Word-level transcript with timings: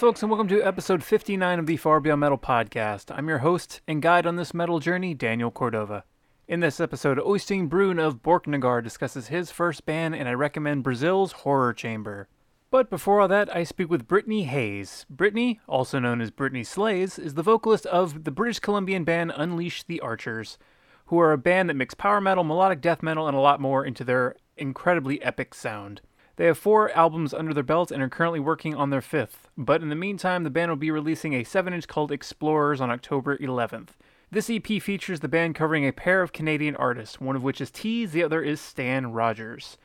Folks, 0.00 0.22
and 0.22 0.30
welcome 0.30 0.48
to 0.48 0.62
episode 0.62 1.04
59 1.04 1.58
of 1.58 1.66
the 1.66 1.76
Far 1.76 2.00
Beyond 2.00 2.20
Metal 2.20 2.38
podcast. 2.38 3.14
I'm 3.14 3.28
your 3.28 3.40
host 3.40 3.82
and 3.86 4.00
guide 4.00 4.24
on 4.24 4.36
this 4.36 4.54
metal 4.54 4.78
journey, 4.78 5.12
Daniel 5.12 5.50
Cordova. 5.50 6.04
In 6.48 6.60
this 6.60 6.80
episode, 6.80 7.18
Oystein 7.18 7.68
Brun 7.68 7.98
of 7.98 8.22
Borknagar 8.22 8.82
discusses 8.82 9.28
his 9.28 9.50
first 9.50 9.84
band, 9.84 10.14
and 10.14 10.26
I 10.26 10.32
recommend 10.32 10.84
Brazil's 10.84 11.32
Horror 11.32 11.74
Chamber. 11.74 12.28
But 12.70 12.88
before 12.88 13.20
all 13.20 13.28
that, 13.28 13.54
I 13.54 13.62
speak 13.62 13.90
with 13.90 14.08
Brittany 14.08 14.44
Hayes. 14.44 15.04
Brittany, 15.10 15.60
also 15.68 15.98
known 15.98 16.22
as 16.22 16.30
Brittany 16.30 16.64
Slayes, 16.64 17.18
is 17.18 17.34
the 17.34 17.42
vocalist 17.42 17.84
of 17.84 18.24
the 18.24 18.30
British 18.30 18.58
Columbian 18.58 19.04
band 19.04 19.34
Unleash 19.36 19.82
the 19.82 20.00
Archers, 20.00 20.56
who 21.08 21.18
are 21.18 21.32
a 21.32 21.36
band 21.36 21.68
that 21.68 21.76
mix 21.76 21.92
power 21.92 22.22
metal, 22.22 22.42
melodic 22.42 22.80
death 22.80 23.02
metal, 23.02 23.28
and 23.28 23.36
a 23.36 23.40
lot 23.40 23.60
more 23.60 23.84
into 23.84 24.02
their 24.02 24.34
incredibly 24.56 25.20
epic 25.20 25.52
sound. 25.52 26.00
They 26.40 26.46
have 26.46 26.56
four 26.56 26.90
albums 26.92 27.34
under 27.34 27.52
their 27.52 27.62
belt 27.62 27.90
and 27.90 28.02
are 28.02 28.08
currently 28.08 28.40
working 28.40 28.74
on 28.74 28.88
their 28.88 29.02
fifth, 29.02 29.50
but 29.58 29.82
in 29.82 29.90
the 29.90 29.94
meantime, 29.94 30.42
the 30.42 30.48
band 30.48 30.70
will 30.70 30.76
be 30.76 30.90
releasing 30.90 31.34
a 31.34 31.44
7 31.44 31.74
inch 31.74 31.86
called 31.86 32.10
Explorers 32.10 32.80
on 32.80 32.90
October 32.90 33.36
11th. 33.36 33.88
This 34.30 34.48
EP 34.48 34.66
features 34.80 35.20
the 35.20 35.28
band 35.28 35.54
covering 35.54 35.86
a 35.86 35.92
pair 35.92 36.22
of 36.22 36.32
Canadian 36.32 36.76
artists, 36.76 37.20
one 37.20 37.36
of 37.36 37.42
which 37.42 37.60
is 37.60 37.70
Teaze, 37.70 38.12
the 38.12 38.22
other 38.22 38.40
is 38.40 38.58
Stan 38.58 39.12
Rogers. 39.12 39.76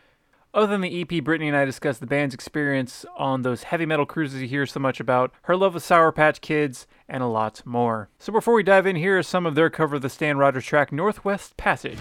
Other 0.53 0.67
than 0.67 0.79
the 0.79 1.01
EP, 1.01 1.21
Brittany 1.21 1.49
and 1.49 1.57
I 1.57 1.65
discussed 1.65 1.99
the 1.99 2.07
band's 2.07 2.33
experience 2.33 3.05
on 3.17 3.41
those 3.41 3.63
heavy 3.63 3.85
metal 3.85 4.05
cruises 4.05 4.41
you 4.41 4.47
hear 4.47 4.65
so 4.65 4.79
much 4.79 5.01
about, 5.01 5.33
her 5.41 5.57
love 5.57 5.75
of 5.75 5.83
Sour 5.83 6.13
Patch 6.13 6.39
Kids, 6.39 6.87
and 7.09 7.21
a 7.21 7.27
lot 7.27 7.63
more. 7.65 8.07
So 8.17 8.31
before 8.31 8.53
we 8.53 8.63
dive 8.63 8.87
in, 8.87 8.95
here 8.95 9.17
is 9.17 9.27
some 9.27 9.45
of 9.45 9.55
their 9.55 9.69
cover 9.69 9.97
of 9.97 10.03
the 10.03 10.09
Stan 10.09 10.37
Rogers 10.37 10.63
track 10.63 10.93
Northwest 10.93 11.57
Passage. 11.57 11.99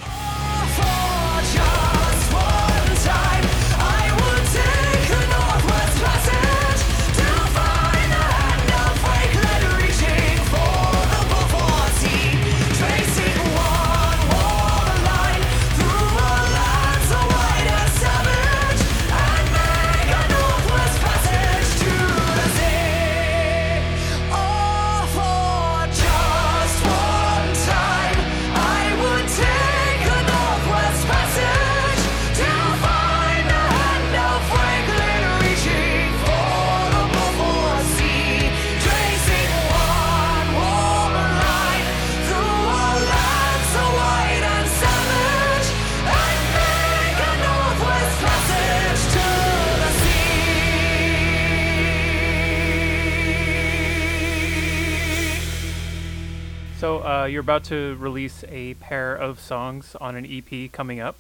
Uh, 57.03 57.25
you're 57.25 57.41
about 57.41 57.65
to 57.65 57.97
release 57.97 58.45
a 58.49 58.75
pair 58.75 59.15
of 59.15 59.41
songs 59.41 59.97
on 60.01 60.17
an 60.17 60.27
EP 60.27 60.71
coming 60.71 61.01
up. 61.01 61.17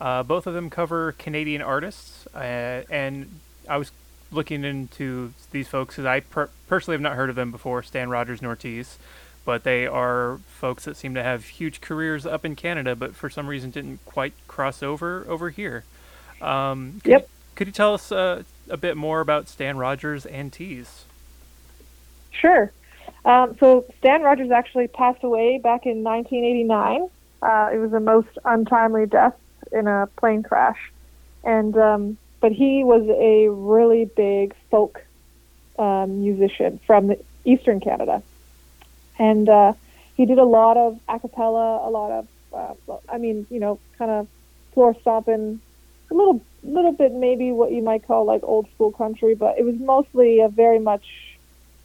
Uh, 0.00 0.22
both 0.22 0.46
of 0.46 0.54
them 0.54 0.70
cover 0.70 1.12
Canadian 1.12 1.62
artists, 1.62 2.26
uh, 2.34 2.82
and 2.90 3.28
I 3.68 3.76
was 3.76 3.92
looking 4.32 4.64
into 4.64 5.32
these 5.52 5.68
folks 5.68 5.94
because 5.94 6.06
I 6.06 6.20
per- 6.20 6.50
personally 6.66 6.94
have 6.94 7.00
not 7.02 7.14
heard 7.14 7.30
of 7.30 7.36
them 7.36 7.50
before, 7.50 7.82
Stan 7.82 8.10
Rogers 8.10 8.40
and 8.40 8.48
Ortiz, 8.48 8.98
but 9.44 9.62
they 9.62 9.86
are 9.86 10.40
folks 10.48 10.84
that 10.84 10.96
seem 10.96 11.14
to 11.14 11.22
have 11.22 11.44
huge 11.44 11.80
careers 11.80 12.26
up 12.26 12.44
in 12.44 12.56
Canada, 12.56 12.96
but 12.96 13.14
for 13.14 13.30
some 13.30 13.46
reason 13.46 13.70
didn't 13.70 14.04
quite 14.04 14.32
cross 14.48 14.82
over 14.82 15.24
over 15.28 15.50
here. 15.50 15.84
Um, 16.40 17.00
could 17.04 17.10
Yep. 17.12 17.22
You, 17.22 17.28
could 17.54 17.66
you 17.68 17.72
tell 17.72 17.94
us 17.94 18.10
uh, 18.10 18.42
a 18.68 18.76
bit 18.76 18.96
more 18.96 19.20
about 19.20 19.48
Stan 19.48 19.76
Rogers 19.76 20.26
and 20.26 20.50
Teaze? 20.50 21.04
Sure. 22.32 22.72
Um, 23.24 23.56
so 23.58 23.84
Stan 23.98 24.22
Rogers 24.22 24.50
actually 24.50 24.88
passed 24.88 25.22
away 25.22 25.58
back 25.58 25.86
in 25.86 26.02
1989. 26.02 27.08
Uh, 27.42 27.70
it 27.72 27.78
was 27.78 27.90
the 27.90 28.00
most 28.00 28.28
untimely 28.44 29.06
death 29.06 29.34
in 29.72 29.86
a 29.86 30.08
plane 30.16 30.42
crash, 30.42 30.92
and 31.42 31.76
um, 31.76 32.16
but 32.40 32.52
he 32.52 32.84
was 32.84 33.06
a 33.08 33.48
really 33.48 34.04
big 34.04 34.54
folk 34.70 35.02
um, 35.78 36.22
musician 36.22 36.80
from 36.86 37.14
Eastern 37.44 37.80
Canada, 37.80 38.22
and 39.18 39.48
uh, 39.48 39.72
he 40.16 40.26
did 40.26 40.38
a 40.38 40.44
lot 40.44 40.76
of 40.76 40.98
a 41.08 41.18
cappella, 41.18 41.86
a 41.86 41.90
lot 41.90 42.10
of, 42.10 42.76
uh, 42.88 42.96
I 43.08 43.18
mean, 43.18 43.46
you 43.50 43.60
know, 43.60 43.78
kind 43.98 44.10
of 44.10 44.28
floor 44.72 44.96
stomping, 45.00 45.60
a 46.10 46.14
little, 46.14 46.40
little 46.62 46.92
bit 46.92 47.12
maybe 47.12 47.52
what 47.52 47.72
you 47.72 47.82
might 47.82 48.06
call 48.06 48.24
like 48.24 48.42
old 48.44 48.68
school 48.74 48.92
country, 48.92 49.34
but 49.34 49.58
it 49.58 49.64
was 49.64 49.76
mostly 49.76 50.40
a 50.40 50.48
very 50.48 50.78
much 50.78 51.36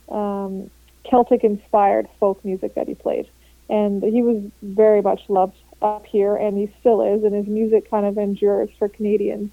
um, 0.09 0.69
Celtic 1.03 1.43
inspired 1.43 2.07
folk 2.19 2.43
music 2.43 2.75
that 2.75 2.87
he 2.87 2.95
played. 2.95 3.27
And 3.69 4.01
he 4.03 4.21
was 4.21 4.43
very 4.63 5.01
much 5.01 5.21
loved 5.29 5.57
up 5.81 6.05
here, 6.05 6.35
and 6.35 6.57
he 6.57 6.73
still 6.79 7.01
is, 7.01 7.23
and 7.23 7.33
his 7.33 7.47
music 7.47 7.89
kind 7.89 8.05
of 8.05 8.17
endures 8.17 8.69
for 8.77 8.89
Canadians, 8.89 9.51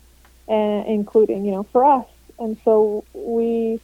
and 0.48 0.86
including, 0.86 1.44
you 1.44 1.52
know, 1.52 1.62
for 1.64 1.84
us. 1.84 2.06
And 2.38 2.56
so 2.64 3.04
we 3.12 3.80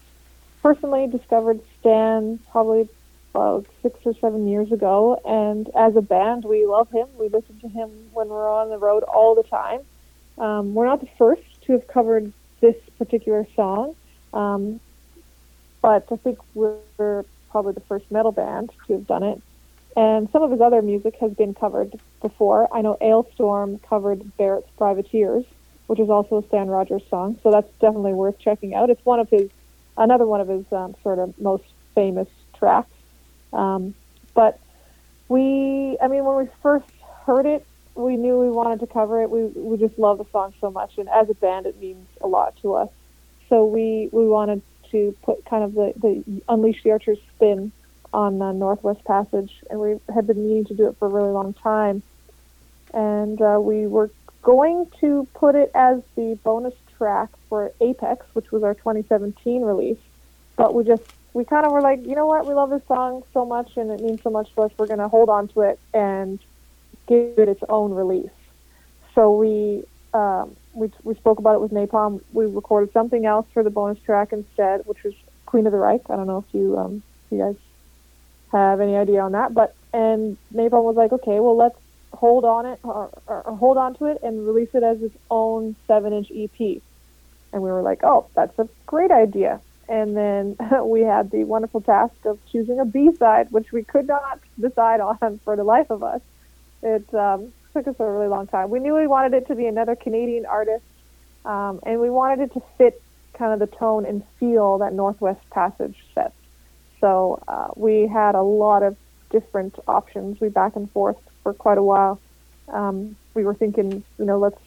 personally 0.63 1.07
discovered 1.07 1.61
Stan 1.81 2.39
probably 2.51 2.89
about 3.35 3.67
six 3.83 3.99
or 4.05 4.15
seven 4.15 4.49
years 4.49 4.73
ago, 4.73 5.21
and 5.25 5.71
as 5.75 5.97
a 5.97 6.03
band, 6.03 6.45
we 6.45 6.67
love 6.67 6.91
him. 6.91 7.07
We 7.19 7.29
listen 7.29 7.59
to 7.61 7.69
him 7.69 7.91
when 8.13 8.29
we're 8.29 8.51
on 8.51 8.69
the 8.71 8.79
road 8.79 9.03
all 9.05 9.35
the 9.35 9.43
time. 9.43 9.81
Um, 10.39 10.75
we're 10.75 10.87
not 10.87 11.01
the 11.01 11.09
first 11.19 11.43
to 11.63 11.73
have 11.73 11.87
covered 11.87 12.33
this 12.61 12.77
particular 12.99 13.47
song, 13.55 13.95
um, 14.33 14.81
but 15.81 16.07
I 16.11 16.17
think 16.17 16.39
we're 16.55 17.25
probably 17.53 17.75
the 17.75 17.81
first 17.81 18.11
metal 18.11 18.33
band 18.33 18.71
to 18.87 18.95
have 18.95 19.07
done 19.07 19.23
it. 19.23 19.41
And 19.97 20.29
some 20.33 20.43
of 20.43 20.51
his 20.51 20.61
other 20.61 20.83
music 20.83 21.17
has 21.21 21.33
been 21.35 21.55
covered 21.55 22.01
before. 22.23 22.67
I 22.75 22.81
know 22.81 22.97
Alestorm 23.01 23.81
covered 23.83 24.37
Barrett's 24.39 24.71
Privateers, 24.79 25.45
which 25.87 26.01
is 26.01 26.09
also 26.09 26.39
a 26.39 26.47
Stan 26.49 26.69
Rogers 26.69 27.03
song, 27.11 27.39
so 27.43 27.51
that's 27.51 27.71
definitely 27.79 28.15
worth 28.15 28.39
checking 28.39 28.75
out. 28.75 28.89
It's 28.89 29.05
one 29.05 29.21
of 29.21 29.29
his, 29.29 29.51
another 29.99 30.27
one 30.27 30.41
of 30.41 30.49
his 30.49 30.65
um, 30.73 30.97
sort 31.03 31.19
of 31.19 31.39
most 31.39 31.65
famous 31.95 32.29
tracks. 32.59 32.91
Um, 33.53 33.95
but 34.35 34.59
we, 35.29 35.99
I 36.03 36.09
mean, 36.09 36.25
when 36.25 36.37
we 36.39 36.49
first 36.63 36.89
heard 37.27 37.45
it, 37.45 37.67
we 37.95 38.17
knew 38.17 38.39
we 38.39 38.49
wanted 38.49 38.81
to 38.81 38.87
cover 38.87 39.23
it. 39.23 39.31
We 39.31 39.45
we 39.45 39.77
just 39.77 39.99
love 39.99 40.17
the 40.17 40.25
song 40.33 40.55
so 40.63 40.71
much, 40.71 40.97
and 40.97 41.11
as 41.11 41.29
a 41.29 41.35
band, 41.35 41.67
it 41.67 41.79
means 41.79 42.09
a 42.23 42.27
lot 42.27 42.57
to 42.63 42.75
us. 42.75 42.89
So 43.51 43.67
we 43.67 44.09
we 44.13 44.27
wanted 44.27 44.63
to 44.93 45.17
put 45.23 45.45
kind 45.45 45.65
of 45.65 45.75
the, 45.75 45.93
the 45.97 46.43
Unleash 46.49 46.83
the 46.83 46.93
Archers 46.93 47.19
spin 47.35 47.73
on 48.13 48.39
the 48.39 48.53
Northwest 48.53 49.05
Passage, 49.05 49.53
and 49.71 49.81
we 49.81 49.99
had 50.15 50.27
been 50.27 50.47
meaning 50.47 50.65
to 50.67 50.75
do 50.75 50.87
it 50.89 50.97
for 50.99 51.07
a 51.07 51.11
really 51.11 51.33
long 51.33 51.55
time. 51.55 52.03
And 52.95 53.41
uh, 53.41 53.59
we 53.61 53.87
were 53.87 54.11
going 54.43 54.87
to 55.01 55.27
put 55.35 55.55
it 55.55 55.71
as 55.75 56.03
the 56.15 56.39
bonus 56.45 56.75
track 56.99 57.31
for 57.49 57.73
Apex, 57.81 58.27
which 58.35 58.53
was 58.53 58.63
our 58.63 58.75
2017 58.75 59.63
release, 59.63 59.99
but 60.57 60.75
we 60.75 60.85
just 60.85 61.03
we 61.35 61.45
kind 61.45 61.65
of 61.65 61.73
were 61.73 61.81
like, 61.81 62.05
you 62.07 62.15
know 62.15 62.27
what, 62.27 62.47
we 62.47 62.53
love 62.53 62.69
this 62.69 62.83
song 62.87 63.23
so 63.33 63.47
much, 63.47 63.77
and 63.77 63.91
it 63.91 64.01
means 64.01 64.21
so 64.23 64.31
much 64.31 64.55
to 64.55 64.63
us. 64.63 64.73
We're 64.77 64.87
going 64.87 64.99
to 64.99 65.09
hold 65.09 65.31
on 65.31 65.49
to 65.49 65.63
it 65.63 65.81
and 65.95 66.39
give 67.09 67.39
it 67.39 67.49
its 67.49 67.63
own 67.71 67.93
release. 67.93 68.31
So 69.15 69.35
we 69.35 69.85
um, 70.13 70.55
we, 70.75 70.91
we 71.03 71.15
spoke 71.15 71.39
about 71.39 71.55
it 71.55 71.61
with 71.61 71.73
Napalm. 71.73 72.21
We 72.33 72.47
recorded 72.47 72.93
something 72.93 73.27
else 73.27 73.47
for 73.53 73.63
the 73.63 73.71
bonus 73.71 74.03
track 74.03 74.33
instead, 74.33 74.83
which 74.87 75.03
was 75.03 75.15
Queen 75.47 75.67
of 75.67 75.73
the 75.73 75.79
Reich. 75.79 76.03
I 76.09 76.17
don't 76.17 76.27
know 76.27 76.45
if 76.47 76.55
you 76.55 76.79
um, 76.79 77.03
you 77.31 77.39
guys 77.39 77.57
have 78.53 78.81
any 78.81 78.97
idea 78.97 79.21
on 79.21 79.33
that, 79.33 79.55
but 79.55 79.75
and 79.93 80.37
Napalm 80.55 80.85
was 80.85 80.97
like, 80.97 81.13
okay, 81.13 81.41
well 81.41 81.57
let's 81.57 81.79
hold 82.13 82.45
on 82.45 82.67
it 82.67 82.79
or, 82.83 83.11
or, 83.27 83.43
hold 83.57 83.77
on 83.77 83.95
to 83.95 84.07
it 84.07 84.19
and 84.23 84.47
release 84.47 84.69
it 84.75 84.83
as 84.83 85.03
its 85.03 85.17
own 85.31 85.75
seven-inch 85.87 86.31
EP. 86.31 86.83
And 87.53 87.63
we 87.63 87.71
were 87.71 87.83
like, 87.83 88.05
oh, 88.05 88.27
that's 88.35 88.59
a 88.59 88.69
great 88.87 89.11
idea. 89.11 89.61
And 89.89 90.17
then 90.17 90.57
we 90.85 91.01
had 91.01 91.31
the 91.31 91.45
wonderful 91.45 91.81
task 91.81 92.15
of 92.25 92.39
choosing 92.51 92.79
a 92.81 92.85
B-side, 92.85 93.51
which 93.51 93.73
we 93.73 93.83
could 93.83 94.07
not 94.07 94.41
decide 94.61 95.01
on 95.01 95.41
for 95.45 95.57
the 95.57 95.65
life 95.65 95.91
of 95.91 96.03
us. 96.03 96.21
It 96.83 97.13
um, 97.15 97.53
took 97.73 97.87
us 97.87 97.97
a 97.99 98.05
really 98.05 98.29
long 98.29 98.47
time. 98.47 98.71
We 98.71 98.81
knew 98.81 98.95
we 98.95 99.07
wanted 99.07 99.35
it 99.35 99.47
to 99.49 99.55
be 99.55 99.67
another 99.67 99.97
Canadian 99.97 100.47
artist, 100.47 100.85
um, 101.45 101.81
and 101.85 102.01
we 102.01 102.11
wanted 102.11 102.45
it 102.45 102.55
to 102.55 102.63
fit 102.79 103.03
kind 103.35 103.53
of 103.53 103.59
the 103.59 103.77
tone 103.77 104.05
and 104.07 104.23
feel 104.39 104.79
that 104.79 104.93
Northwest 104.93 105.41
Passage 105.51 105.97
sets. 106.15 106.35
So 107.01 107.43
uh, 107.49 107.69
we 107.75 108.07
had 108.07 108.35
a 108.35 108.43
lot 108.43 108.83
of 108.83 108.97
different 109.31 109.79
options. 109.89 110.41
We 110.41 110.49
back 110.49 110.77
and 110.77 110.91
forth 110.93 111.17
for 111.43 111.53
quite 111.55 111.79
a 111.79 111.83
while. 111.83 112.21
Um, 112.69 113.17
we 113.35 113.45
were 113.45 113.55
thinking, 113.55 114.05
you 114.19 114.25
know, 114.25 114.39
let's 114.39 114.61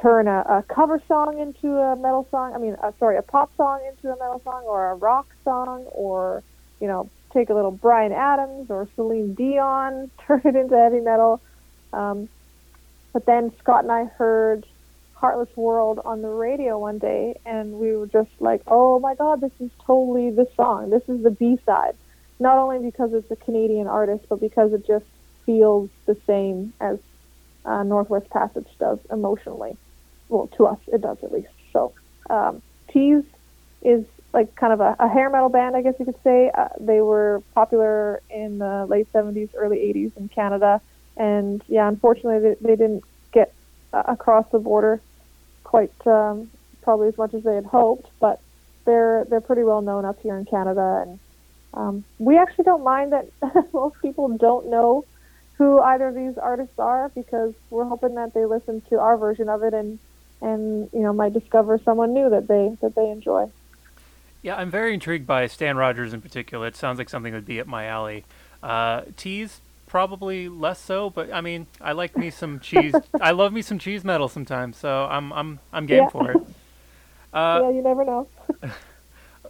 turn 0.00 0.28
a, 0.28 0.44
a 0.48 0.64
cover 0.68 1.02
song 1.08 1.38
into 1.38 1.76
a 1.76 1.96
metal 1.96 2.26
song. 2.30 2.54
I 2.54 2.58
mean, 2.58 2.76
uh, 2.80 2.92
sorry, 2.98 3.16
a 3.16 3.22
pop 3.22 3.50
song 3.56 3.80
into 3.88 4.12
a 4.12 4.18
metal 4.18 4.40
song, 4.44 4.62
or 4.64 4.90
a 4.90 4.94
rock 4.94 5.26
song, 5.44 5.84
or 5.90 6.42
you 6.80 6.86
know, 6.86 7.10
take 7.32 7.50
a 7.50 7.54
little 7.54 7.70
Bryan 7.70 8.12
Adams 8.12 8.70
or 8.70 8.88
Celine 8.94 9.34
Dion, 9.34 10.10
turn 10.26 10.42
it 10.44 10.56
into 10.56 10.76
heavy 10.76 11.00
metal. 11.00 11.40
Um, 11.92 12.28
but 13.12 13.26
then 13.26 13.52
Scott 13.58 13.84
and 13.84 13.92
I 13.92 14.04
heard 14.04 14.66
Heartless 15.14 15.54
World 15.56 16.00
on 16.04 16.22
the 16.22 16.28
radio 16.28 16.78
one 16.78 16.98
day, 16.98 17.38
and 17.44 17.74
we 17.74 17.96
were 17.96 18.06
just 18.06 18.30
like, 18.40 18.62
"Oh 18.66 18.98
my 19.00 19.14
God, 19.14 19.40
this 19.40 19.52
is 19.60 19.70
totally 19.84 20.30
the 20.30 20.48
song. 20.56 20.90
This 20.90 21.08
is 21.08 21.22
the 21.22 21.30
B 21.30 21.58
side." 21.66 21.96
Not 22.40 22.58
only 22.58 22.78
because 22.78 23.12
it's 23.12 23.30
a 23.30 23.36
Canadian 23.36 23.88
artist, 23.88 24.26
but 24.28 24.40
because 24.40 24.72
it 24.72 24.86
just 24.86 25.06
feels 25.44 25.90
the 26.06 26.16
same 26.26 26.72
as 26.80 26.98
uh, 27.64 27.82
Northwest 27.82 28.30
Passage 28.30 28.68
does 28.78 28.98
emotionally. 29.10 29.76
Well, 30.28 30.46
to 30.56 30.66
us, 30.66 30.78
it 30.86 31.00
does 31.00 31.18
at 31.22 31.32
least. 31.32 31.48
So, 31.72 31.92
um, 32.30 32.62
Teaze 32.88 33.24
is 33.82 34.04
like 34.32 34.54
kind 34.56 34.72
of 34.72 34.80
a, 34.80 34.94
a, 34.98 35.08
hair 35.08 35.30
metal 35.30 35.48
band, 35.48 35.74
I 35.74 35.82
guess 35.82 35.94
you 35.98 36.04
could 36.04 36.22
say. 36.22 36.50
Uh, 36.56 36.68
they 36.78 37.00
were 37.00 37.42
popular 37.54 38.20
in 38.30 38.58
the 38.58 38.86
late 38.86 39.10
70s, 39.12 39.50
early 39.54 39.78
80s 39.78 40.16
in 40.16 40.28
Canada, 40.28 40.80
and 41.18 41.62
yeah, 41.68 41.88
unfortunately, 41.88 42.50
they, 42.50 42.68
they 42.68 42.76
didn't 42.76 43.04
get 43.32 43.52
uh, 43.92 44.04
across 44.06 44.46
the 44.50 44.58
border 44.58 45.00
quite 45.64 45.92
um, 46.06 46.50
probably 46.82 47.08
as 47.08 47.18
much 47.18 47.34
as 47.34 47.42
they 47.42 47.54
had 47.54 47.66
hoped, 47.66 48.08
but 48.20 48.40
they're 48.86 49.26
they're 49.28 49.42
pretty 49.42 49.64
well 49.64 49.82
known 49.82 50.04
up 50.04 50.18
here 50.22 50.36
in 50.36 50.46
Canada, 50.46 51.04
and 51.06 51.18
um, 51.74 52.04
we 52.18 52.38
actually 52.38 52.64
don't 52.64 52.84
mind 52.84 53.12
that 53.12 53.28
most 53.74 54.00
people 54.00 54.28
don't 54.38 54.70
know 54.70 55.04
who 55.58 55.80
either 55.80 56.08
of 56.08 56.14
these 56.14 56.38
artists 56.38 56.78
are 56.78 57.10
because 57.10 57.52
we're 57.70 57.84
hoping 57.84 58.14
that 58.14 58.32
they 58.32 58.46
listen 58.46 58.80
to 58.88 59.00
our 59.00 59.16
version 59.16 59.48
of 59.48 59.62
it 59.64 59.74
and 59.74 59.98
and 60.40 60.88
you 60.92 61.00
know 61.00 61.12
might 61.12 61.32
discover 61.32 61.78
someone 61.84 62.14
new 62.14 62.30
that 62.30 62.46
they 62.46 62.76
that 62.80 62.94
they 62.94 63.10
enjoy. 63.10 63.50
Yeah, 64.40 64.54
I'm 64.56 64.70
very 64.70 64.94
intrigued 64.94 65.26
by 65.26 65.48
Stan 65.48 65.76
Rogers 65.76 66.14
in 66.14 66.20
particular. 66.20 66.68
It 66.68 66.76
sounds 66.76 66.98
like 66.98 67.08
something 67.08 67.32
that 67.32 67.38
would 67.38 67.46
be 67.46 67.60
up 67.60 67.66
my 67.66 67.86
alley. 67.86 68.24
Uh, 68.62 69.02
Teaze 69.16 69.58
probably 69.88 70.48
less 70.48 70.78
so, 70.78 71.10
but 71.10 71.32
I 71.32 71.40
mean, 71.40 71.66
I 71.80 71.92
like 71.92 72.16
me 72.16 72.30
some 72.30 72.60
cheese. 72.68 72.94
I 73.20 73.32
love 73.32 73.52
me 73.52 73.62
some 73.62 73.78
cheese 73.78 74.04
metal 74.04 74.28
sometimes, 74.28 74.76
so 74.76 75.06
I'm 75.10 75.32
I'm 75.32 75.58
I'm 75.72 75.86
game 75.86 76.04
yeah. 76.04 76.08
for 76.10 76.30
it. 76.30 76.36
Uh, 77.32 77.60
yeah, 77.64 77.70
you 77.70 77.82
never 77.82 78.04
know. 78.04 78.28
uh, 78.62 78.70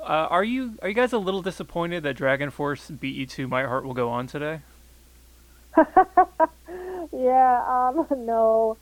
are 0.00 0.44
you 0.44 0.78
are 0.80 0.88
you 0.88 0.94
guys 0.94 1.12
a 1.12 1.18
little 1.18 1.42
disappointed 1.42 2.04
that 2.04 2.16
DragonForce 2.16 2.98
beat 2.98 3.16
you 3.16 3.26
to 3.26 3.46
My 3.48 3.64
Heart 3.64 3.84
Will 3.84 3.94
Go 3.94 4.08
On 4.08 4.26
today? 4.26 4.60
yeah, 7.12 7.64
um, 7.68 8.06
no, 8.24 8.76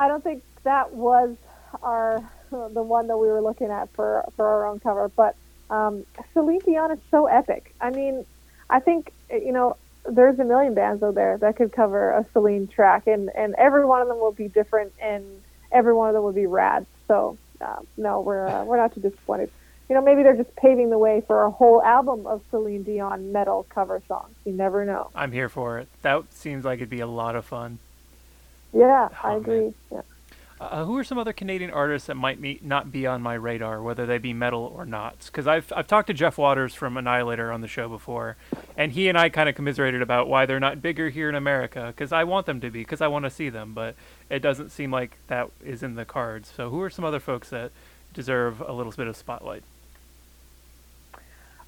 I 0.00 0.08
don't 0.08 0.24
think 0.24 0.42
that 0.64 0.94
was 0.94 1.36
our 1.82 2.22
the 2.50 2.82
one 2.82 3.06
that 3.06 3.16
we 3.16 3.28
were 3.28 3.40
looking 3.40 3.70
at 3.70 3.90
for 3.90 4.24
for 4.36 4.46
our 4.46 4.66
own 4.66 4.80
cover. 4.80 5.08
But 5.08 5.36
um, 5.70 6.04
Celine 6.32 6.60
Dion 6.60 6.90
is 6.92 6.98
so 7.10 7.26
epic. 7.26 7.74
I 7.80 7.90
mean, 7.90 8.24
I 8.68 8.80
think 8.80 9.12
you 9.30 9.52
know 9.52 9.76
there's 10.04 10.38
a 10.38 10.44
million 10.44 10.74
bands 10.74 11.02
out 11.02 11.14
there 11.14 11.38
that 11.38 11.56
could 11.56 11.72
cover 11.72 12.10
a 12.10 12.26
Celine 12.32 12.66
track, 12.66 13.06
and 13.06 13.30
and 13.34 13.54
every 13.56 13.84
one 13.84 14.02
of 14.02 14.08
them 14.08 14.18
will 14.18 14.32
be 14.32 14.48
different, 14.48 14.92
and 15.00 15.24
every 15.70 15.94
one 15.94 16.08
of 16.08 16.14
them 16.14 16.22
will 16.22 16.32
be 16.32 16.46
rad. 16.46 16.86
So 17.08 17.38
uh, 17.60 17.76
no, 17.96 18.20
we're 18.20 18.46
uh, 18.46 18.64
we're 18.64 18.76
not 18.76 18.94
too 18.94 19.00
disappointed. 19.00 19.50
You 19.88 19.96
know, 19.96 20.02
maybe 20.02 20.22
they're 20.22 20.36
just 20.36 20.54
paving 20.56 20.90
the 20.90 20.98
way 20.98 21.22
for 21.26 21.42
a 21.42 21.50
whole 21.50 21.82
album 21.82 22.26
of 22.26 22.42
Celine 22.50 22.82
Dion 22.82 23.32
metal 23.32 23.66
cover 23.68 24.00
songs. 24.08 24.34
You 24.44 24.52
never 24.52 24.84
know. 24.84 25.10
I'm 25.14 25.32
here 25.32 25.48
for 25.48 25.78
it. 25.78 25.88
That 26.02 26.32
seems 26.32 26.64
like 26.64 26.78
it'd 26.78 26.88
be 26.88 27.00
a 27.00 27.06
lot 27.06 27.36
of 27.36 27.44
fun. 27.44 27.78
Yeah, 28.72 29.08
oh, 29.12 29.16
I 29.22 29.36
agree. 29.36 29.60
Man. 29.60 29.74
Yeah. 29.90 30.00
Uh, 30.70 30.84
who 30.84 30.96
are 30.96 31.02
some 31.02 31.18
other 31.18 31.32
Canadian 31.32 31.72
artists 31.72 32.06
that 32.06 32.14
might 32.14 32.64
not 32.64 32.92
be 32.92 33.04
on 33.04 33.20
my 33.20 33.34
radar, 33.34 33.82
whether 33.82 34.06
they 34.06 34.18
be 34.18 34.32
metal 34.32 34.72
or 34.76 34.86
not? 34.86 35.18
Because 35.26 35.48
I've 35.48 35.72
I've 35.74 35.88
talked 35.88 36.06
to 36.06 36.14
Jeff 36.14 36.38
Waters 36.38 36.72
from 36.72 36.96
Annihilator 36.96 37.50
on 37.50 37.62
the 37.62 37.68
show 37.68 37.88
before, 37.88 38.36
and 38.76 38.92
he 38.92 39.08
and 39.08 39.18
I 39.18 39.28
kind 39.28 39.48
of 39.48 39.56
commiserated 39.56 40.02
about 40.02 40.28
why 40.28 40.46
they're 40.46 40.60
not 40.60 40.80
bigger 40.80 41.08
here 41.08 41.28
in 41.28 41.34
America. 41.34 41.88
Because 41.88 42.12
I 42.12 42.22
want 42.22 42.46
them 42.46 42.60
to 42.60 42.70
be, 42.70 42.80
because 42.80 43.00
I 43.00 43.08
want 43.08 43.24
to 43.24 43.30
see 43.30 43.48
them, 43.48 43.74
but 43.74 43.96
it 44.30 44.38
doesn't 44.38 44.70
seem 44.70 44.92
like 44.92 45.18
that 45.26 45.50
is 45.64 45.82
in 45.82 45.96
the 45.96 46.04
cards. 46.04 46.52
So 46.56 46.70
who 46.70 46.80
are 46.82 46.90
some 46.90 47.04
other 47.04 47.20
folks 47.20 47.50
that 47.50 47.72
deserve 48.14 48.60
a 48.60 48.72
little 48.72 48.92
bit 48.92 49.08
of 49.08 49.16
spotlight? 49.16 49.64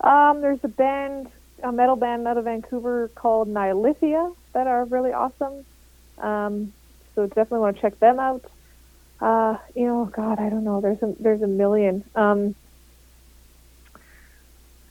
Um, 0.02 0.41
there's 0.41 0.61
a 0.62 0.69
band, 0.69 1.31
a 1.64 1.73
metal 1.73 1.96
band 1.96 2.29
out 2.29 2.37
of 2.37 2.44
Vancouver 2.44 3.08
called 3.17 3.49
Nihilithia 3.49 4.37
that 4.52 4.69
are 4.69 4.85
really 4.85 5.12
awesome. 5.12 5.64
Um, 6.19 6.73
so 7.17 7.26
definitely 7.26 7.58
want 7.58 7.76
to 7.76 7.82
check 7.82 7.99
them 7.99 8.20
out. 8.20 8.44
Uh, 9.25 9.56
you 9.75 9.87
know, 9.87 10.05
God, 10.05 10.38
I 10.38 10.50
don't 10.50 10.65
know. 10.65 10.82
There's 10.82 11.03
a 11.03 11.15
there's 11.19 11.41
a 11.41 11.47
million. 11.47 12.05
Um, 12.15 12.55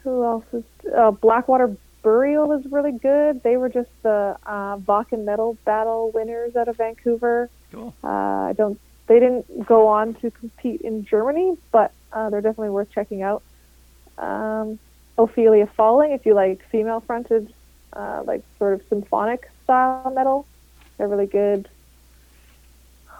who 0.02 0.24
else 0.24 0.46
is 0.52 0.64
uh, 0.92 1.12
Blackwater 1.12 1.78
Burial 2.02 2.52
is 2.54 2.66
really 2.72 2.94
good. 2.94 3.44
They 3.44 3.58
were 3.58 3.70
just 3.70 3.92
the 4.02 4.36
uh, 4.44 4.78
Wacken 4.78 5.24
Metal 5.24 5.56
Battle 5.66 6.10
winners 6.16 6.56
out 6.56 6.68
of 6.68 6.78
Vancouver. 6.78 7.48
Cool. 7.72 7.94
Uh, 8.04 8.08
I 8.08 8.54
don't. 8.58 8.80
They 9.06 9.20
didn't 9.20 9.68
go 9.68 9.86
on 9.86 10.16
to 10.16 10.32
compete 10.32 10.82
in 10.82 11.06
Germany, 11.06 11.56
but 11.72 11.92
uh, 12.12 12.32
they're 12.32 12.42
definitely 12.42 12.72
worth 12.72 12.90
checking 12.90 13.22
out. 13.22 13.44
Um, 14.18 14.80
Ophelia 15.16 15.68
Falling, 15.68 16.12
if 16.12 16.26
you 16.26 16.34
like 16.34 16.68
female 16.72 17.02
fronted, 17.02 17.54
uh, 17.94 18.24
like 18.26 18.44
sort 18.58 18.74
of 18.74 18.82
symphonic 18.90 19.48
style 19.64 20.12
metal, 20.16 20.48
they're 20.98 21.08
really 21.08 21.28
good. 21.28 21.70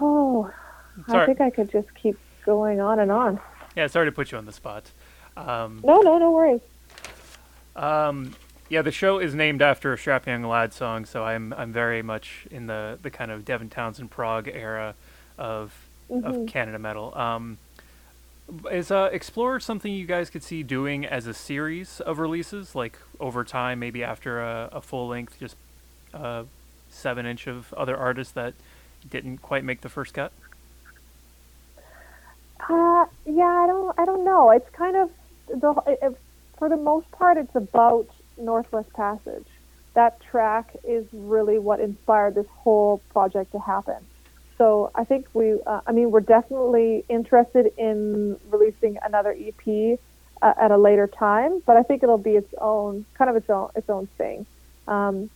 Oh, 0.02 0.52
Sorry. 1.08 1.24
I 1.24 1.26
think 1.26 1.42
I 1.42 1.50
could 1.50 1.72
just 1.72 1.94
keep 1.96 2.18
going 2.46 2.80
on 2.80 3.00
and 3.00 3.12
on. 3.12 3.40
Yeah, 3.76 3.88
sorry 3.88 4.06
to 4.06 4.12
put 4.12 4.32
you 4.32 4.38
on 4.38 4.46
the 4.46 4.52
spot. 4.52 4.92
Um, 5.36 5.82
no, 5.84 6.02
no, 6.02 6.18
no 6.18 6.32
worries. 6.32 6.62
Um, 7.76 8.36
yeah, 8.70 8.82
the 8.82 8.92
show 8.92 9.20
is 9.20 9.34
named 9.34 9.62
after 9.62 9.94
a 9.94 9.98
Strapping 9.98 10.32
Young 10.32 10.44
Lad 10.44 10.74
song, 10.74 11.06
so 11.06 11.24
I'm 11.24 11.54
I'm 11.54 11.72
very 11.72 12.02
much 12.02 12.48
in 12.52 12.68
the, 12.68 12.98
the 13.02 13.10
kind 13.10 13.32
of 13.32 13.46
Devin 13.46 13.70
Townsend 13.70 14.12
Prague 14.12 14.48
era 14.48 14.96
of 15.38 15.74
mm-hmm. 16.10 16.26
of 16.26 16.48
Canada 16.48 16.80
metal. 16.80 17.16
Um, 17.18 17.58
is 18.72 18.92
uh, 18.92 19.10
Explorer 19.12 19.60
something 19.60 19.92
you 19.92 20.06
guys 20.06 20.30
could 20.30 20.44
see 20.44 20.64
doing 20.64 21.06
as 21.06 21.28
a 21.28 21.34
series 21.34 22.00
of 22.02 22.20
releases, 22.20 22.76
like 22.76 23.00
over 23.20 23.44
time, 23.44 23.80
maybe 23.80 24.04
after 24.04 24.42
a, 24.42 24.70
a 24.74 24.82
full 24.82 25.08
length, 25.08 25.40
just 25.40 25.56
uh, 26.14 26.44
seven 26.90 27.26
inch 27.26 27.48
of 27.48 27.74
other 27.74 27.98
artists 27.98 28.34
that 28.34 28.54
didn't 29.10 29.40
quite 29.40 29.64
make 29.64 29.82
the 29.82 29.90
first 29.90 30.14
cut? 30.14 30.32
Uh, 32.70 33.06
yeah, 33.26 33.44
I 33.46 33.68
don't, 33.68 34.00
I 34.00 34.06
don't 34.06 34.24
know. 34.24 34.52
It's 34.52 34.70
kind 34.72 34.96
of 34.96 35.12
the, 35.48 35.74
it, 35.88 36.18
for 36.58 36.70
the 36.70 36.78
most 36.78 37.10
part, 37.12 37.38
it's 37.38 37.56
about 37.56 38.08
Northwest 38.38 38.92
Passage. 38.94 39.46
That 39.96 40.20
track 40.22 40.76
is 40.84 41.06
really 41.12 41.60
what 41.60 41.80
inspired 41.80 42.36
this 42.36 42.48
whole 42.48 43.00
project 43.10 43.52
to 43.52 43.60
happen. 43.60 43.98
So 44.58 44.92
I 44.96 45.04
think 45.04 45.28
we, 45.34 45.60
uh, 45.66 45.82
I 45.86 45.92
mean, 45.92 46.12
we're 46.12 46.22
definitely 46.22 47.04
interested 47.10 47.72
in 47.78 48.40
releasing 48.50 48.98
another 49.04 49.36
EP 49.38 50.00
uh, 50.42 50.54
at 50.60 50.72
a 50.72 50.78
later 50.78 51.08
time, 51.08 51.62
but 51.66 51.76
I 51.76 51.84
think 51.84 52.02
it'll 52.02 52.18
be 52.18 52.36
its 52.36 52.54
own, 52.60 53.06
kind 53.16 53.30
of 53.30 53.36
its 53.36 53.50
own, 53.50 53.70
its 53.76 53.90
own 53.90 54.08
thing. 54.18 54.46
Um, 54.88 55.30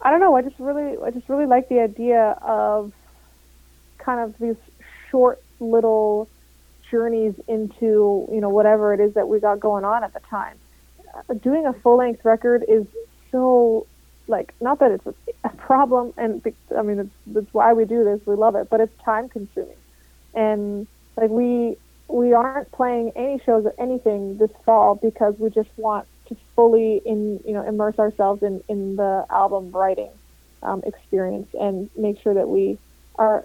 I 0.00 0.10
don't 0.10 0.20
know. 0.20 0.36
I 0.36 0.42
just 0.42 0.58
really, 0.58 0.96
I 1.02 1.10
just 1.10 1.28
really 1.28 1.46
like 1.46 1.68
the 1.68 1.80
idea 1.80 2.38
of 2.42 2.92
kind 3.98 4.20
of 4.20 4.38
these 4.38 4.56
short 5.10 5.42
little 5.60 6.28
journeys 6.90 7.34
into 7.48 8.28
you 8.30 8.40
know 8.40 8.50
whatever 8.50 8.94
it 8.94 9.00
is 9.00 9.14
that 9.14 9.28
we 9.28 9.40
got 9.40 9.60
going 9.60 9.84
on 9.84 10.04
at 10.04 10.12
the 10.12 10.20
time. 10.20 10.56
Uh, 11.28 11.34
doing 11.34 11.66
a 11.66 11.72
full 11.72 11.96
length 11.96 12.24
record 12.24 12.64
is 12.68 12.86
so 13.30 13.86
like 14.26 14.54
not 14.60 14.78
that 14.80 14.90
it's 14.90 15.06
a, 15.06 15.48
problem, 15.50 16.12
and 16.16 16.42
I 16.76 16.82
mean 16.82 16.98
it's, 17.00 17.10
that's 17.26 17.52
why 17.52 17.72
we 17.72 17.84
do 17.84 18.04
this. 18.04 18.20
We 18.26 18.34
love 18.34 18.54
it, 18.54 18.68
but 18.70 18.80
it's 18.80 18.96
time 19.02 19.28
consuming, 19.28 19.76
and 20.34 20.86
like 21.16 21.30
we 21.30 21.76
we 22.08 22.32
aren't 22.32 22.70
playing 22.72 23.12
any 23.16 23.40
shows 23.44 23.64
or 23.64 23.74
anything 23.78 24.36
this 24.38 24.50
fall 24.64 24.94
because 24.94 25.38
we 25.38 25.50
just 25.50 25.70
want 25.76 26.06
to 26.28 26.36
fully 26.54 27.00
in 27.04 27.40
you 27.46 27.52
know 27.52 27.62
immerse 27.62 27.98
ourselves 27.98 28.42
in 28.42 28.62
in 28.68 28.96
the 28.96 29.26
album 29.30 29.70
writing 29.72 30.10
um, 30.62 30.82
experience 30.86 31.48
and 31.58 31.90
make 31.96 32.20
sure 32.20 32.34
that 32.34 32.48
we 32.48 32.78
are 33.16 33.44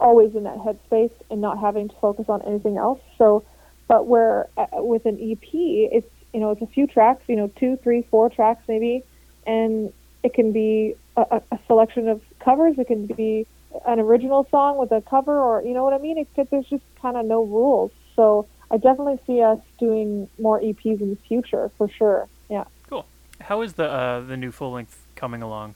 always 0.00 0.34
in 0.34 0.44
that 0.44 0.58
headspace 0.58 1.12
and 1.30 1.40
not 1.40 1.58
having 1.58 1.88
to 1.88 1.94
focus 1.96 2.26
on 2.28 2.42
anything 2.42 2.76
else. 2.76 3.00
So, 3.18 3.44
but 3.88 4.06
where 4.06 4.48
uh, 4.56 4.66
with 4.74 5.06
an 5.06 5.18
EP, 5.20 5.48
it's 5.52 6.10
you 6.32 6.40
know 6.40 6.50
it's 6.50 6.62
a 6.62 6.66
few 6.66 6.86
tracks, 6.86 7.22
you 7.28 7.36
know 7.36 7.48
two, 7.58 7.76
three, 7.82 8.02
four 8.10 8.30
tracks 8.30 8.62
maybe, 8.68 9.02
and 9.46 9.92
it 10.22 10.34
can 10.34 10.52
be 10.52 10.94
a, 11.16 11.40
a 11.50 11.58
selection 11.66 12.08
of 12.08 12.22
covers. 12.40 12.78
It 12.78 12.86
can 12.86 13.06
be 13.06 13.46
an 13.86 14.00
original 14.00 14.46
song 14.50 14.78
with 14.78 14.92
a 14.92 15.02
cover, 15.02 15.38
or 15.38 15.62
you 15.62 15.74
know 15.74 15.84
what 15.84 15.94
I 15.94 15.98
mean. 15.98 16.18
It, 16.18 16.50
there's 16.50 16.66
just 16.66 16.84
kind 17.00 17.16
of 17.16 17.26
no 17.26 17.44
rules. 17.44 17.92
So 18.16 18.46
I 18.70 18.76
definitely 18.76 19.18
see 19.26 19.42
us 19.42 19.58
doing 19.78 20.28
more 20.38 20.60
EPs 20.60 21.00
in 21.00 21.10
the 21.10 21.18
future 21.28 21.70
for 21.76 21.88
sure. 21.88 22.28
Yeah. 22.48 22.64
Cool. 22.88 23.06
How 23.40 23.62
is 23.62 23.74
the 23.74 23.90
uh, 23.90 24.20
the 24.20 24.36
new 24.36 24.50
full 24.50 24.72
length 24.72 25.06
coming 25.14 25.42
along? 25.42 25.74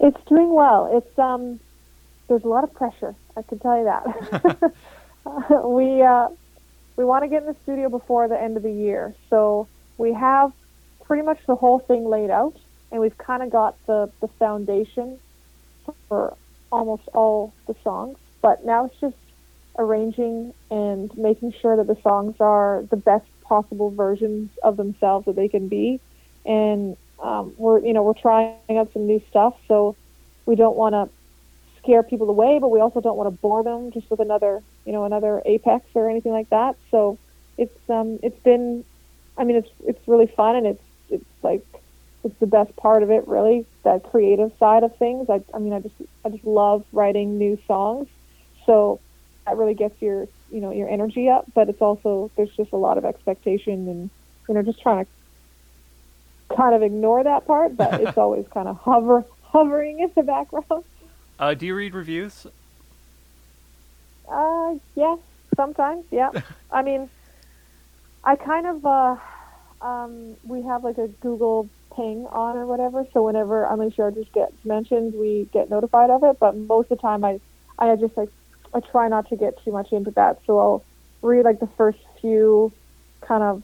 It's 0.00 0.18
doing 0.26 0.52
well. 0.52 0.90
It's 0.96 1.18
um 1.18 1.60
there's 2.28 2.44
a 2.44 2.48
lot 2.48 2.64
of 2.64 2.72
pressure. 2.72 3.14
I 3.36 3.42
can 3.42 3.58
tell 3.58 3.78
you 3.78 3.84
that. 3.84 4.72
we 5.64 6.02
uh, 6.02 6.28
we 6.96 7.04
want 7.04 7.24
to 7.24 7.28
get 7.28 7.42
in 7.42 7.48
the 7.48 7.56
studio 7.62 7.88
before 7.88 8.28
the 8.28 8.40
end 8.40 8.56
of 8.56 8.62
the 8.62 8.72
year, 8.72 9.14
so 9.30 9.68
we 9.98 10.12
have 10.12 10.52
pretty 11.04 11.22
much 11.22 11.38
the 11.46 11.54
whole 11.54 11.78
thing 11.78 12.04
laid 12.04 12.30
out, 12.30 12.56
and 12.90 13.00
we've 13.00 13.16
kind 13.18 13.42
of 13.42 13.50
got 13.50 13.76
the 13.86 14.10
the 14.20 14.28
foundation 14.28 15.18
for 16.08 16.36
almost 16.70 17.04
all 17.14 17.52
the 17.66 17.74
songs. 17.84 18.18
But 18.40 18.64
now 18.64 18.86
it's 18.86 18.98
just 19.00 19.16
arranging 19.78 20.52
and 20.70 21.16
making 21.16 21.52
sure 21.52 21.76
that 21.76 21.86
the 21.86 22.00
songs 22.02 22.36
are 22.40 22.84
the 22.90 22.96
best 22.96 23.26
possible 23.42 23.90
versions 23.90 24.50
of 24.62 24.76
themselves 24.76 25.26
that 25.26 25.36
they 25.36 25.48
can 25.48 25.68
be. 25.68 26.00
And 26.44 26.96
um, 27.22 27.54
we're 27.56 27.78
you 27.80 27.92
know 27.92 28.02
we're 28.02 28.14
trying 28.14 28.56
out 28.70 28.92
some 28.92 29.06
new 29.06 29.22
stuff, 29.30 29.54
so 29.68 29.94
we 30.46 30.56
don't 30.56 30.76
want 30.76 30.94
to 30.94 31.08
scare 31.82 32.02
people 32.02 32.28
away, 32.30 32.58
but 32.60 32.68
we 32.68 32.80
also 32.80 33.00
don't 33.00 33.16
want 33.16 33.26
to 33.26 33.40
bore 33.40 33.62
them 33.62 33.90
just 33.90 34.10
with 34.10 34.20
another 34.20 34.62
you 34.84 34.92
know 34.92 35.04
another 35.04 35.42
apex 35.44 35.84
or 35.94 36.08
anything 36.08 36.32
like 36.32 36.48
that. 36.50 36.76
So 36.90 37.18
it's 37.58 37.90
um 37.90 38.18
it's 38.22 38.38
been, 38.40 38.84
I 39.36 39.44
mean 39.44 39.56
it's 39.56 39.70
it's 39.86 40.08
really 40.08 40.26
fun 40.26 40.56
and 40.56 40.66
it's 40.66 40.82
it's 41.10 41.24
like 41.42 41.64
it's 42.24 42.38
the 42.38 42.46
best 42.46 42.74
part 42.76 43.02
of 43.02 43.10
it 43.10 43.26
really 43.26 43.66
that 43.82 44.04
creative 44.04 44.52
side 44.58 44.84
of 44.84 44.96
things. 44.96 45.28
I 45.28 45.42
I 45.54 45.58
mean 45.58 45.72
I 45.72 45.80
just 45.80 45.94
I 46.24 46.30
just 46.30 46.44
love 46.44 46.84
writing 46.92 47.38
new 47.38 47.58
songs, 47.66 48.08
so 48.66 49.00
that 49.46 49.56
really 49.56 49.74
gets 49.74 50.00
your 50.00 50.28
you 50.50 50.60
know 50.60 50.70
your 50.70 50.88
energy 50.88 51.28
up. 51.28 51.46
But 51.54 51.68
it's 51.68 51.82
also 51.82 52.30
there's 52.36 52.54
just 52.56 52.72
a 52.72 52.76
lot 52.76 52.98
of 52.98 53.04
expectation 53.04 53.88
and 53.88 54.10
you 54.48 54.54
know 54.54 54.62
just 54.62 54.80
trying 54.80 55.04
to 55.04 56.56
kind 56.56 56.74
of 56.74 56.82
ignore 56.82 57.24
that 57.24 57.46
part, 57.46 57.76
but 57.76 58.00
it's 58.00 58.18
always 58.18 58.46
kind 58.48 58.68
of 58.68 58.76
hover 58.78 59.24
hovering 59.42 60.00
in 60.00 60.10
the 60.14 60.22
background. 60.22 60.84
Uh, 61.42 61.54
do 61.54 61.66
you 61.66 61.74
read 61.74 61.92
reviews? 61.92 62.46
Uh, 64.30 64.74
yeah, 64.94 65.16
sometimes, 65.56 66.04
yeah. 66.12 66.30
I 66.70 66.82
mean, 66.82 67.10
I 68.22 68.36
kind 68.36 68.64
of, 68.64 68.86
uh, 68.86 69.16
um, 69.84 70.36
we 70.44 70.62
have 70.62 70.84
like 70.84 70.98
a 70.98 71.08
Google 71.20 71.68
ping 71.96 72.28
on 72.30 72.56
or 72.56 72.66
whatever, 72.66 73.04
so 73.12 73.24
whenever 73.24 73.64
Unleash 73.64 73.98
Archers 73.98 74.28
gets 74.32 74.52
mentioned, 74.64 75.14
we 75.14 75.48
get 75.52 75.68
notified 75.68 76.10
of 76.10 76.22
it, 76.22 76.38
but 76.38 76.56
most 76.56 76.92
of 76.92 76.98
the 76.98 77.02
time 77.02 77.24
I, 77.24 77.40
I 77.76 77.96
just 77.96 78.16
like, 78.16 78.28
I 78.72 78.78
try 78.78 79.08
not 79.08 79.28
to 79.30 79.36
get 79.36 79.60
too 79.64 79.72
much 79.72 79.90
into 79.90 80.12
that, 80.12 80.38
so 80.46 80.60
I'll 80.60 80.84
read 81.22 81.44
like 81.44 81.58
the 81.58 81.70
first 81.76 81.98
few 82.20 82.70
kind 83.20 83.42
of, 83.42 83.62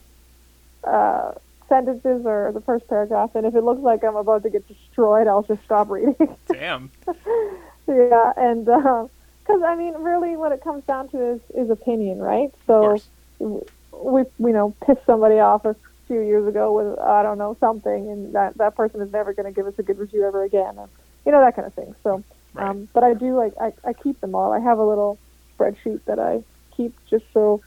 uh, 0.83 1.31
sentences 1.69 2.25
or 2.25 2.51
the 2.53 2.59
first 2.59 2.89
paragraph, 2.89 3.35
and 3.35 3.45
if 3.45 3.55
it 3.55 3.63
looks 3.63 3.81
like 3.81 4.03
I'm 4.03 4.17
about 4.17 4.43
to 4.43 4.49
get 4.49 4.67
destroyed, 4.67 5.27
I'll 5.27 5.43
just 5.43 5.63
stop 5.63 5.89
reading. 5.89 6.17
Damn. 6.51 6.91
yeah, 7.93 8.33
and 8.37 8.65
because 8.65 9.61
uh, 9.61 9.65
I 9.65 9.75
mean, 9.75 9.93
really, 9.95 10.35
what 10.37 10.51
it 10.51 10.63
comes 10.63 10.83
down 10.85 11.09
to 11.09 11.33
is 11.33 11.41
is 11.55 11.69
opinion, 11.69 12.19
right? 12.19 12.49
So 12.67 13.01
we 13.39 14.23
you 14.39 14.53
know 14.53 14.75
pissed 14.85 15.05
somebody 15.05 15.39
off 15.39 15.65
a 15.65 15.75
few 16.07 16.21
years 16.21 16.47
ago 16.47 16.73
with 16.73 16.99
I 16.99 17.23
don't 17.23 17.37
know 17.37 17.57
something, 17.59 18.09
and 18.11 18.35
that 18.35 18.57
that 18.57 18.75
person 18.75 19.01
is 19.01 19.11
never 19.11 19.33
going 19.33 19.45
to 19.45 19.51
give 19.51 19.67
us 19.67 19.77
a 19.77 19.83
good 19.83 19.97
review 19.97 20.25
ever 20.25 20.43
again, 20.43 20.77
and 20.77 20.89
you 21.25 21.31
know 21.31 21.41
that 21.41 21.55
kind 21.55 21.67
of 21.67 21.73
thing. 21.73 21.95
So, 22.03 22.23
right. 22.53 22.69
um, 22.69 22.89
but 22.93 23.03
I 23.03 23.13
do 23.13 23.35
like 23.35 23.53
I 23.59 23.73
I 23.85 23.93
keep 23.93 24.19
them 24.21 24.35
all. 24.35 24.51
I 24.51 24.59
have 24.59 24.77
a 24.77 24.85
little 24.85 25.17
spreadsheet 25.57 26.01
that 26.05 26.19
I 26.19 26.43
keep 26.75 26.93
just 27.09 27.25
so 27.33 27.61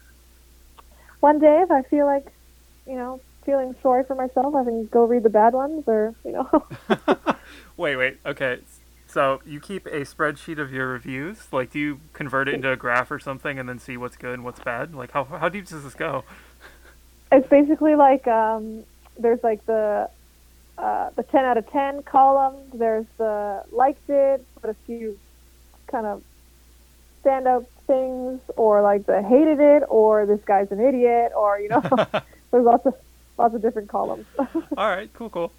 one 1.20 1.38
day 1.38 1.62
if 1.62 1.70
I 1.70 1.82
feel 1.82 2.06
like 2.06 2.26
you 2.86 2.94
know 2.94 3.20
feeling 3.44 3.74
sorry 3.82 4.04
for 4.04 4.14
myself, 4.14 4.54
I 4.54 4.64
can 4.64 4.86
go 4.86 5.04
read 5.04 5.22
the 5.22 5.30
bad 5.30 5.52
ones, 5.52 5.84
or 5.86 6.14
you 6.24 6.32
know. 6.32 6.66
wait, 7.76 7.96
wait. 7.96 8.18
Okay, 8.24 8.58
so 9.12 9.42
you 9.44 9.60
keep 9.60 9.86
a 9.86 10.00
spreadsheet 10.00 10.58
of 10.58 10.72
your 10.72 10.88
reviews. 10.88 11.52
Like, 11.52 11.70
do 11.70 11.78
you 11.78 12.00
convert 12.14 12.48
it 12.48 12.54
into 12.54 12.72
a 12.72 12.76
graph 12.76 13.10
or 13.10 13.18
something, 13.18 13.58
and 13.58 13.68
then 13.68 13.78
see 13.78 13.96
what's 13.96 14.16
good 14.16 14.34
and 14.34 14.44
what's 14.44 14.60
bad? 14.60 14.94
Like, 14.94 15.12
how 15.12 15.24
how 15.24 15.48
deep 15.48 15.66
does 15.66 15.84
this 15.84 15.94
go? 15.94 16.24
It's 17.30 17.48
basically 17.48 17.94
like 17.94 18.26
um, 18.26 18.84
there's 19.18 19.42
like 19.42 19.64
the 19.66 20.08
uh, 20.78 21.10
the 21.16 21.22
10 21.22 21.44
out 21.44 21.58
of 21.58 21.70
10 21.70 22.02
column. 22.04 22.56
There's 22.72 23.06
the 23.18 23.62
liked 23.70 24.08
it, 24.08 24.44
but 24.60 24.70
a 24.70 24.74
few 24.86 25.18
kind 25.86 26.06
of 26.06 26.22
stand 27.20 27.44
standout 27.44 27.66
things, 27.86 28.40
or 28.56 28.82
like 28.82 29.06
the 29.06 29.22
hated 29.22 29.60
it, 29.60 29.82
or 29.88 30.26
this 30.26 30.40
guy's 30.44 30.72
an 30.72 30.80
idiot, 30.80 31.32
or 31.36 31.60
you 31.60 31.68
know, 31.68 31.80
there's 32.50 32.64
lots 32.64 32.86
of 32.86 32.94
lots 33.38 33.54
of 33.54 33.62
different 33.62 33.88
columns. 33.88 34.26
All 34.38 34.88
right, 34.88 35.12
cool, 35.12 35.30
cool. 35.30 35.52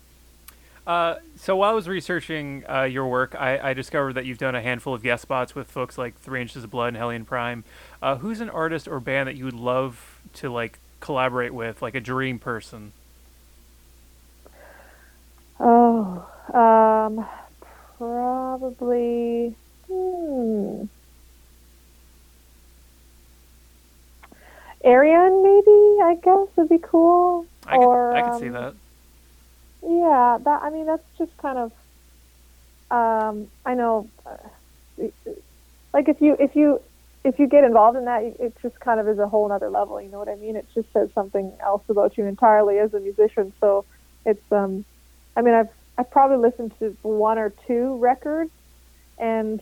Uh, 0.85 1.15
so 1.37 1.55
while 1.55 1.71
I 1.71 1.73
was 1.73 1.87
researching 1.87 2.65
uh, 2.69 2.83
your 2.83 3.07
work, 3.07 3.35
I, 3.39 3.69
I, 3.69 3.73
discovered 3.73 4.13
that 4.13 4.25
you've 4.25 4.37
done 4.37 4.53
a 4.53 4.61
handful 4.61 4.93
of 4.93 5.01
guest 5.01 5.21
spots 5.21 5.55
with 5.55 5.71
folks 5.71 5.97
like 5.97 6.19
Three 6.19 6.41
Inches 6.41 6.65
of 6.65 6.71
Blood 6.71 6.89
and 6.89 6.97
Helion 6.97 7.25
Prime. 7.25 7.63
Uh, 8.01 8.17
who's 8.17 8.41
an 8.41 8.49
artist 8.49 8.89
or 8.89 8.99
band 8.99 9.29
that 9.29 9.37
you 9.37 9.45
would 9.45 9.53
love 9.53 10.19
to 10.33 10.49
like 10.49 10.79
collaborate 10.99 11.53
with, 11.53 11.81
like 11.81 11.95
a 11.95 12.01
dream 12.01 12.37
person? 12.37 12.91
Oh, 15.57 16.25
um, 16.53 17.25
probably. 17.97 19.55
Hmm. 19.87 20.83
Ayreon, 24.83 25.43
maybe 25.43 26.03
I 26.03 26.15
guess 26.21 26.47
would 26.57 26.67
be 26.67 26.77
cool. 26.77 27.45
I 27.65 27.77
or 27.77 28.11
could, 28.11 28.17
I 28.17 28.21
could 28.23 28.31
um, 28.31 28.39
see 28.39 28.49
that. 28.49 28.73
Yeah, 29.85 30.37
that 30.43 30.61
I 30.63 30.69
mean 30.69 30.85
that's 30.85 31.03
just 31.17 31.35
kind 31.37 31.57
of. 31.57 31.71
Um, 32.91 33.47
I 33.65 33.73
know, 33.73 34.09
uh, 34.25 34.37
like 35.93 36.07
if 36.09 36.21
you 36.21 36.35
if 36.39 36.55
you 36.55 36.81
if 37.23 37.39
you 37.39 37.47
get 37.47 37.63
involved 37.63 37.97
in 37.97 38.05
that, 38.05 38.23
it 38.23 38.55
just 38.61 38.79
kind 38.79 38.99
of 38.99 39.07
is 39.07 39.19
a 39.19 39.27
whole 39.27 39.51
other 39.51 39.69
level. 39.69 40.01
You 40.01 40.09
know 40.09 40.19
what 40.19 40.29
I 40.29 40.35
mean? 40.35 40.55
It 40.55 40.67
just 40.73 40.91
says 40.93 41.09
something 41.13 41.51
else 41.61 41.83
about 41.89 42.17
you 42.17 42.25
entirely 42.25 42.79
as 42.79 42.93
a 42.93 42.99
musician. 42.99 43.53
So 43.59 43.85
it's 44.25 44.51
um, 44.51 44.85
I 45.35 45.41
mean 45.41 45.53
I've 45.53 45.69
I've 45.97 46.11
probably 46.11 46.37
listened 46.37 46.73
to 46.79 46.97
one 47.01 47.37
or 47.37 47.51
two 47.67 47.97
records, 47.97 48.51
and 49.17 49.61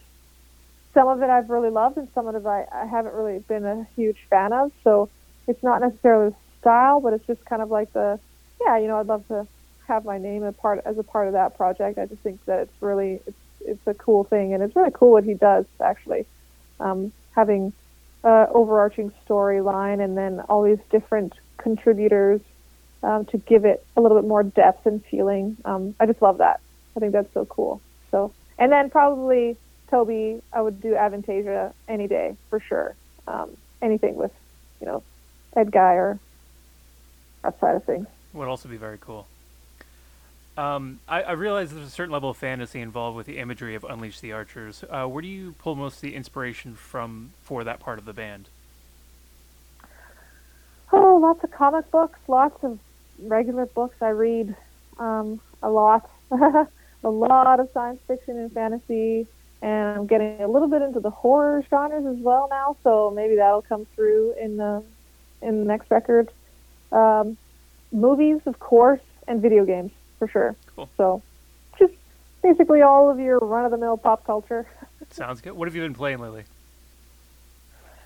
some 0.93 1.07
of 1.07 1.21
it 1.21 1.29
I've 1.29 1.49
really 1.49 1.69
loved, 1.69 1.97
and 1.97 2.07
some 2.13 2.27
of 2.27 2.35
it 2.35 2.45
I, 2.45 2.65
I 2.71 2.85
haven't 2.85 3.13
really 3.13 3.39
been 3.39 3.65
a 3.65 3.87
huge 3.95 4.19
fan 4.29 4.53
of. 4.53 4.71
So 4.83 5.09
it's 5.47 5.63
not 5.63 5.81
necessarily 5.81 6.29
the 6.31 6.35
style, 6.59 6.99
but 7.01 7.13
it's 7.13 7.25
just 7.27 7.43
kind 7.45 7.61
of 7.61 7.69
like 7.71 7.91
the, 7.93 8.19
yeah, 8.65 8.77
you 8.77 8.87
know, 8.87 8.99
I'd 8.99 9.07
love 9.07 9.27
to 9.29 9.47
have 9.87 10.05
my 10.05 10.17
name 10.17 10.43
a 10.43 10.51
part 10.51 10.81
as 10.85 10.97
a 10.97 11.03
part 11.03 11.27
of 11.27 11.33
that 11.33 11.57
project. 11.57 11.97
I 11.97 12.05
just 12.05 12.21
think 12.21 12.43
that 12.45 12.61
it's 12.61 12.81
really 12.81 13.21
it's 13.25 13.37
it's 13.61 13.87
a 13.87 13.93
cool 13.93 14.23
thing, 14.23 14.53
and 14.53 14.63
it's 14.63 14.75
really 14.75 14.91
cool 14.93 15.11
what 15.11 15.23
he 15.23 15.33
does 15.33 15.65
actually, 15.79 16.25
um, 16.79 17.11
having 17.35 17.73
uh, 18.23 18.47
overarching 18.51 19.11
storyline 19.27 20.03
and 20.03 20.17
then 20.17 20.39
all 20.41 20.63
these 20.63 20.79
different 20.89 21.33
contributors 21.57 22.41
um, 23.03 23.25
to 23.25 23.37
give 23.37 23.65
it 23.65 23.85
a 23.95 24.01
little 24.01 24.19
bit 24.19 24.27
more 24.27 24.43
depth 24.43 24.85
and 24.85 25.03
feeling. 25.05 25.57
Um, 25.65 25.95
I 25.99 26.05
just 26.05 26.21
love 26.21 26.37
that. 26.39 26.59
I 26.95 26.99
think 26.99 27.13
that's 27.13 27.33
so 27.33 27.45
cool. 27.45 27.81
So, 28.11 28.33
and 28.57 28.71
then 28.71 28.89
probably 28.89 29.57
Tobi, 29.91 30.41
I 30.53 30.61
would 30.61 30.81
do 30.81 30.93
Avantasia 30.93 31.73
any 31.87 32.07
day 32.07 32.35
for 32.49 32.59
sure. 32.59 32.95
Um, 33.27 33.55
anything 33.81 34.15
with, 34.15 34.31
you 34.79 34.87
know, 34.87 35.03
Edguy 35.55 35.95
or 35.95 36.19
that 37.43 37.59
side 37.59 37.75
of 37.75 37.83
things. 37.83 38.07
Would 38.33 38.47
also 38.47 38.69
be 38.69 38.77
very 38.77 38.97
cool. 38.99 39.27
Um, 40.57 40.99
I, 41.07 41.23
I, 41.23 41.31
realize 41.31 41.71
there's 41.71 41.87
a 41.87 41.89
certain 41.89 42.11
level 42.11 42.29
of 42.29 42.35
fantasy 42.35 42.81
involved 42.81 43.15
with 43.15 43.25
the 43.25 43.37
imagery 43.37 43.73
of 43.73 43.85
Unleash 43.85 44.19
the 44.19 44.33
Archers. 44.33 44.83
Uh, 44.89 45.05
where 45.05 45.21
do 45.21 45.29
you 45.29 45.55
pull 45.59 45.75
most 45.75 45.95
of 45.95 46.01
the 46.01 46.13
inspiration 46.13 46.75
from 46.75 47.31
for 47.41 47.63
that 47.63 47.79
part 47.79 47.97
of 47.97 48.03
the 48.03 48.11
band? 48.11 48.49
Oh, 50.91 51.15
lots 51.21 51.41
of 51.45 51.51
comic 51.51 51.89
books, 51.89 52.19
lots 52.27 52.61
of 52.65 52.79
regular 53.19 53.65
books. 53.65 53.95
I 54.01 54.09
read 54.09 54.53
um, 54.99 55.39
a 55.63 55.69
lot, 55.69 56.09
a 56.31 56.67
lot 57.09 57.61
of 57.61 57.69
science 57.73 58.01
fiction 58.05 58.37
and 58.37 58.51
fantasy, 58.51 59.27
and 59.61 59.99
I'm 59.99 60.05
getting 60.05 60.41
a 60.41 60.49
little 60.49 60.67
bit 60.67 60.81
into 60.81 60.99
the 60.99 61.11
horror 61.11 61.63
genres 61.69 62.05
as 62.05 62.21
well 62.21 62.47
now. 62.49 62.75
So 62.83 63.09
maybe 63.09 63.37
that'll 63.37 63.61
come 63.61 63.87
through 63.95 64.33
in 64.33 64.57
the 64.57 64.83
in 65.41 65.59
the 65.59 65.65
next 65.65 65.89
record. 65.89 66.29
Um, 66.91 67.37
movies, 67.93 68.41
of 68.45 68.59
course, 68.59 68.99
and 69.29 69.41
video 69.41 69.63
games 69.63 69.91
for 70.21 70.27
sure. 70.27 70.55
Cool. 70.75 70.87
So, 70.97 71.23
just 71.79 71.93
basically 72.43 72.83
all 72.83 73.09
of 73.09 73.19
your 73.19 73.39
run-of-the-mill 73.39 73.97
pop 73.97 74.23
culture. 74.23 74.67
Sounds 75.09 75.41
good. 75.41 75.53
What 75.53 75.67
have 75.67 75.75
you 75.75 75.81
been 75.81 75.95
playing 75.95 76.19
lately? 76.19 76.43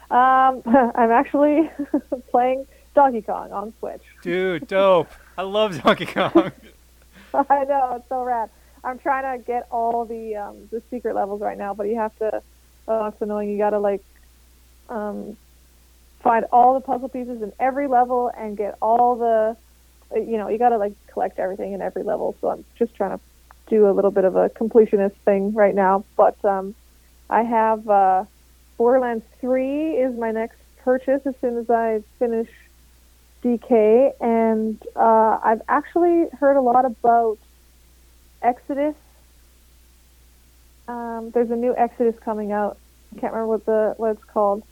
Um, 0.09 0.61
I'm 0.65 1.11
actually 1.11 1.69
playing 2.31 2.67
Donkey 2.93 3.21
Kong 3.21 3.51
on 3.51 3.73
Switch. 3.79 4.01
Dude, 4.21 4.65
dope! 4.67 5.09
I 5.37 5.41
love 5.41 5.83
Donkey 5.83 6.05
Kong. 6.05 6.53
I 7.33 7.65
know 7.65 7.95
it's 7.97 8.07
so 8.07 8.23
rad. 8.23 8.49
I'm 8.85 8.97
trying 8.97 9.37
to 9.37 9.43
get 9.43 9.67
all 9.69 10.05
the 10.05 10.37
um, 10.37 10.69
the 10.71 10.81
secret 10.89 11.15
levels 11.15 11.41
right 11.41 11.57
now, 11.57 11.73
but 11.73 11.87
you 11.87 11.97
have 11.97 12.17
to. 12.19 12.41
Oh, 12.87 13.07
it's 13.07 13.21
annoying. 13.21 13.49
You 13.49 13.57
got 13.57 13.71
to 13.71 13.79
like 13.79 14.01
um, 14.87 15.35
find 16.21 16.45
all 16.53 16.75
the 16.75 16.79
puzzle 16.79 17.09
pieces 17.09 17.41
in 17.41 17.51
every 17.59 17.87
level 17.87 18.31
and 18.37 18.55
get 18.55 18.77
all 18.81 19.17
the 19.17 19.57
you 20.13 20.37
know, 20.37 20.49
you 20.49 20.57
got 20.57 20.69
to 20.69 20.77
like 20.77 20.93
collect 21.11 21.39
everything 21.39 21.73
in 21.73 21.81
every 21.81 22.03
level. 22.03 22.35
So 22.41 22.49
I'm 22.49 22.65
just 22.77 22.95
trying 22.95 23.17
to 23.17 23.19
do 23.67 23.89
a 23.89 23.93
little 23.93 24.11
bit 24.11 24.25
of 24.25 24.35
a 24.35 24.49
completionist 24.49 25.15
thing 25.25 25.53
right 25.53 25.73
now. 25.73 26.05
But 26.15 26.43
um, 26.45 26.75
I 27.29 27.41
have 27.43 27.87
uh, 27.89 28.25
Borderlands 28.77 29.25
3 29.41 29.91
is 29.95 30.17
my 30.17 30.31
next 30.31 30.57
purchase 30.83 31.21
as 31.25 31.33
soon 31.41 31.57
as 31.57 31.69
I 31.69 32.03
finish 32.19 32.49
DK, 33.43 34.11
and 34.21 34.81
uh, 34.95 35.39
I've 35.43 35.61
actually 35.67 36.25
heard 36.39 36.57
a 36.57 36.61
lot 36.61 36.85
about 36.85 37.37
Exodus. 38.41 38.95
Um, 40.87 41.31
there's 41.33 41.51
a 41.51 41.55
new 41.55 41.75
Exodus 41.75 42.15
coming 42.23 42.51
out. 42.51 42.77
I 43.15 43.19
can't 43.19 43.33
remember 43.33 43.47
what 43.47 43.65
the 43.65 43.93
what 43.97 44.11
it's 44.11 44.23
called. 44.25 44.63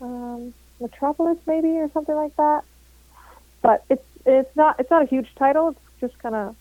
Um, 0.00 0.52
Metropolis 0.80 1.38
maybe 1.46 1.68
or 1.68 1.88
something 1.92 2.14
like 2.14 2.36
that. 2.36 2.64
But 3.62 3.84
it's 3.88 4.04
it's 4.26 4.54
not 4.56 4.78
it's 4.78 4.90
not 4.90 5.02
a 5.02 5.06
huge 5.06 5.28
title. 5.36 5.70
It's 5.70 6.00
just 6.00 6.18
kind 6.20 6.34
of 6.34 6.56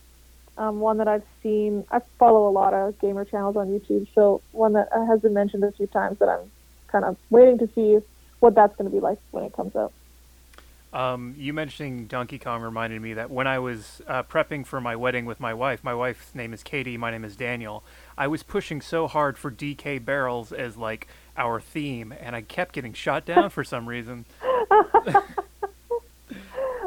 um, 0.57 0.79
one 0.79 0.97
that 0.97 1.07
I've 1.07 1.23
seen. 1.41 1.85
I 1.91 2.01
follow 2.19 2.47
a 2.47 2.51
lot 2.51 2.73
of 2.73 2.99
gamer 2.99 3.25
channels 3.25 3.55
on 3.55 3.67
YouTube, 3.67 4.07
so 4.13 4.41
one 4.51 4.73
that 4.73 4.89
has 4.91 5.21
been 5.21 5.33
mentioned 5.33 5.63
a 5.63 5.71
few 5.71 5.87
times 5.87 6.19
that 6.19 6.29
I'm 6.29 6.51
kind 6.87 7.05
of 7.05 7.17
waiting 7.29 7.57
to 7.59 7.69
see 7.73 7.99
what 8.39 8.55
that's 8.55 8.75
going 8.75 8.89
to 8.89 8.95
be 8.95 8.99
like 8.99 9.19
when 9.31 9.43
it 9.43 9.53
comes 9.53 9.75
out. 9.75 9.93
Um, 10.93 11.35
you 11.37 11.53
mentioning 11.53 12.07
Donkey 12.07 12.37
Kong 12.37 12.61
reminded 12.61 13.01
me 13.01 13.13
that 13.13 13.31
when 13.31 13.47
I 13.47 13.59
was 13.59 14.01
uh, 14.07 14.23
prepping 14.23 14.65
for 14.65 14.81
my 14.81 14.97
wedding 14.97 15.25
with 15.25 15.39
my 15.39 15.53
wife, 15.53 15.85
my 15.85 15.93
wife's 15.93 16.35
name 16.35 16.53
is 16.53 16.63
Katie, 16.63 16.97
my 16.97 17.11
name 17.11 17.23
is 17.23 17.37
Daniel. 17.37 17.85
I 18.17 18.27
was 18.27 18.43
pushing 18.43 18.81
so 18.81 19.07
hard 19.07 19.37
for 19.37 19.49
DK 19.49 20.03
barrels 20.03 20.51
as 20.51 20.75
like 20.75 21.07
our 21.37 21.61
theme, 21.61 22.13
and 22.19 22.35
I 22.35 22.41
kept 22.41 22.73
getting 22.73 22.91
shot 22.91 23.25
down 23.25 23.49
for 23.51 23.63
some 23.63 23.87
reason. 23.87 24.25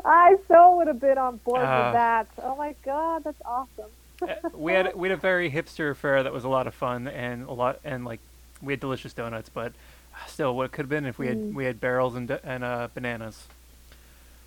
I 0.05 0.37
so 0.49 0.77
would 0.77 0.87
have 0.87 1.01
been 1.01 1.19
on 1.19 1.39
board 1.39 1.61
uh, 1.61 1.83
with 1.85 1.95
that. 1.95 2.29
Oh 2.43 2.57
my 2.57 2.75
god, 2.85 3.25
that's 3.25 3.41
awesome. 3.45 3.91
Uh, 4.23 4.51
we 4.53 4.73
had 4.73 4.95
we 4.95 5.09
had 5.09 5.19
a 5.19 5.21
very 5.21 5.51
hipster 5.51 5.91
affair 5.91 6.23
that 6.23 6.33
was 6.33 6.45
a 6.45 6.49
lot 6.49 6.67
of 6.67 6.75
fun 6.75 7.09
and 7.09 7.47
a 7.49 7.53
lot 7.53 7.81
and 7.85 8.05
like 8.05 8.21
we 8.63 8.73
had 8.73 8.81
delicious 8.81 9.13
donuts, 9.13 9.49
but 9.49 9.73
still, 10.27 10.57
what 10.57 10.73
could 10.73 10.85
have 10.85 10.91
been 10.91 11.07
if 11.07 11.19
we 11.19 11.27
had 11.27 11.37
mm. 11.37 11.55
we 11.55 11.65
had 11.65 11.81
barrels 11.81 12.15
and 12.15 12.31
and 12.45 12.65
uh, 12.65 12.89
bananas. 12.95 13.47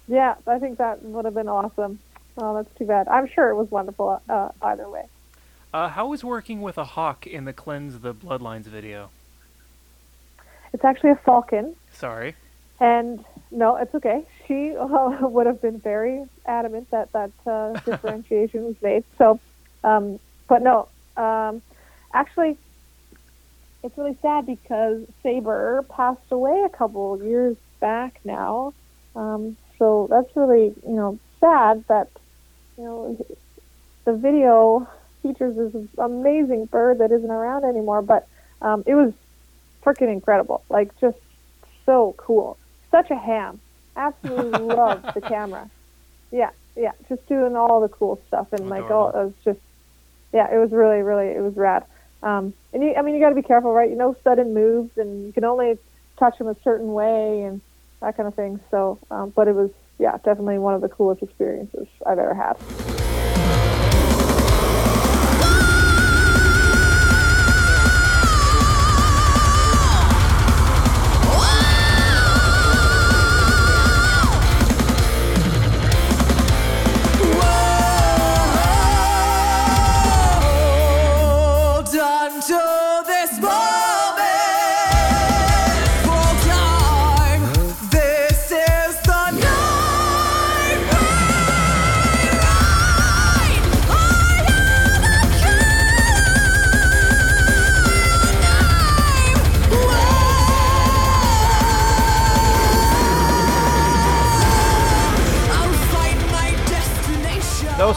Yeah, 0.07 0.35
I 0.45 0.59
think 0.59 0.77
that 0.77 1.03
would 1.03 1.25
have 1.25 1.33
been 1.33 1.49
awesome. 1.49 1.99
Oh, 2.37 2.55
that's 2.55 2.73
too 2.77 2.85
bad. 2.85 3.07
I'm 3.07 3.27
sure 3.27 3.49
it 3.49 3.55
was 3.55 3.69
wonderful 3.71 4.21
uh, 4.29 4.49
either 4.61 4.87
way. 4.89 5.05
Uh, 5.73 5.89
how 5.89 6.07
was 6.07 6.23
working 6.23 6.61
with 6.61 6.77
a 6.77 6.85
hawk 6.85 7.27
in 7.27 7.45
the 7.45 7.53
Cleanse 7.53 7.99
the 7.99 8.13
Bloodlines 8.13 8.63
video? 8.63 9.09
It's 10.71 10.85
actually 10.85 11.11
a 11.11 11.15
falcon. 11.15 11.75
Sorry. 11.91 12.35
And 12.79 13.25
no, 13.51 13.75
it's 13.75 13.93
okay. 13.95 14.23
She 14.47 14.75
uh, 14.75 15.17
would 15.21 15.45
have 15.45 15.61
been 15.61 15.79
very 15.79 16.23
adamant 16.45 16.89
that 16.91 17.11
that 17.11 17.31
uh, 17.45 17.73
differentiation 17.81 18.63
was 18.63 18.75
made. 18.81 19.03
So, 19.17 19.39
um, 19.83 20.19
but 20.47 20.61
no, 20.61 20.87
um, 21.17 21.61
actually, 22.13 22.57
it's 23.83 23.97
really 23.97 24.17
sad 24.21 24.45
because 24.45 25.03
Saber 25.23 25.83
passed 25.89 26.31
away 26.31 26.63
a 26.65 26.69
couple 26.69 27.21
years 27.23 27.57
back 27.79 28.19
now. 28.23 28.73
Um, 29.15 29.57
so 29.77 30.07
that's 30.09 30.35
really, 30.35 30.73
you 30.87 30.95
know, 30.95 31.19
sad 31.39 31.83
that, 31.87 32.09
you 32.77 32.83
know, 32.83 33.25
the 34.05 34.13
video 34.13 34.87
features 35.21 35.55
this 35.73 35.87
amazing 35.97 36.65
bird 36.65 36.99
that 36.99 37.11
isn't 37.11 37.29
around 37.29 37.65
anymore. 37.65 38.01
But 38.01 38.27
um, 38.61 38.83
it 38.85 38.95
was 38.95 39.13
freaking 39.83 40.11
incredible. 40.11 40.63
Like, 40.69 40.97
just 40.99 41.17
so 41.85 42.15
cool. 42.17 42.57
Such 42.91 43.09
a 43.11 43.15
ham. 43.15 43.59
Absolutely 43.97 44.59
loved 44.59 45.13
the 45.15 45.21
camera. 45.21 45.69
Yeah, 46.31 46.51
yeah. 46.75 46.91
Just 47.09 47.27
doing 47.27 47.55
all 47.55 47.81
the 47.81 47.89
cool 47.89 48.21
stuff. 48.27 48.53
And, 48.53 48.69
like, 48.69 48.89
all, 48.89 49.09
it 49.09 49.15
was 49.15 49.33
just, 49.43 49.59
yeah, 50.31 50.53
it 50.53 50.57
was 50.57 50.71
really, 50.71 51.01
really, 51.01 51.27
it 51.27 51.41
was 51.41 51.57
rad. 51.57 51.83
Um, 52.23 52.53
and 52.73 52.83
you, 52.83 52.95
I 52.95 53.01
mean, 53.01 53.15
you 53.15 53.21
got 53.21 53.29
to 53.29 53.35
be 53.35 53.41
careful, 53.41 53.73
right? 53.73 53.89
You 53.89 53.95
know, 53.95 54.15
sudden 54.23 54.53
moves, 54.53 54.97
and 54.97 55.25
you 55.25 55.33
can 55.33 55.43
only 55.43 55.77
touch 56.17 56.37
them 56.37 56.47
a 56.47 56.55
certain 56.63 56.93
way, 56.93 57.41
and 57.41 57.59
that 58.01 58.15
kind 58.15 58.27
of 58.27 58.35
thing. 58.35 58.59
So, 58.71 58.99
um, 59.09 59.31
but 59.31 59.47
it 59.47 59.55
was, 59.55 59.71
yeah, 59.99 60.17
definitely 60.23 60.59
one 60.59 60.75
of 60.75 60.81
the 60.81 60.89
coolest 60.89 61.23
experiences 61.23 61.87
I've 62.05 62.19
ever 62.19 62.33
had. 62.33 62.96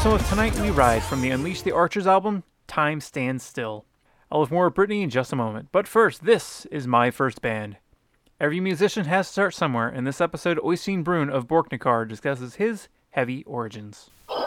Also 0.03 0.17
Tonight 0.31 0.59
We 0.59 0.71
Ride 0.71 1.03
from 1.03 1.21
the 1.21 1.29
Unleash 1.29 1.61
the 1.61 1.73
Archers 1.73 2.07
album, 2.07 2.43
Time 2.67 3.03
Stands 3.03 3.45
Still. 3.45 3.85
I'll 4.33 4.41
have 4.41 4.51
more 4.51 4.69
of 4.69 4.75
Brittany 4.75 5.03
in 5.03 5.11
just 5.11 5.31
a 5.31 5.37
moment, 5.37 5.69
but 5.73 5.87
first, 5.87 6.25
this 6.25 6.65
is 6.71 6.87
my 6.87 7.11
first 7.11 7.43
band. 7.43 7.77
Every 8.41 8.61
musician 8.61 9.05
has 9.05 9.27
to 9.27 9.33
start 9.33 9.55
somewhere, 9.55 9.91
and 9.91 10.07
this 10.07 10.23
episode, 10.23 10.57
Oystein 10.61 11.05
Brun 11.05 11.29
of 11.29 11.47
Borknagar 11.47 12.09
discusses 12.09 12.55
his 12.55 12.89
heavy 13.11 13.45
origins. 13.45 14.09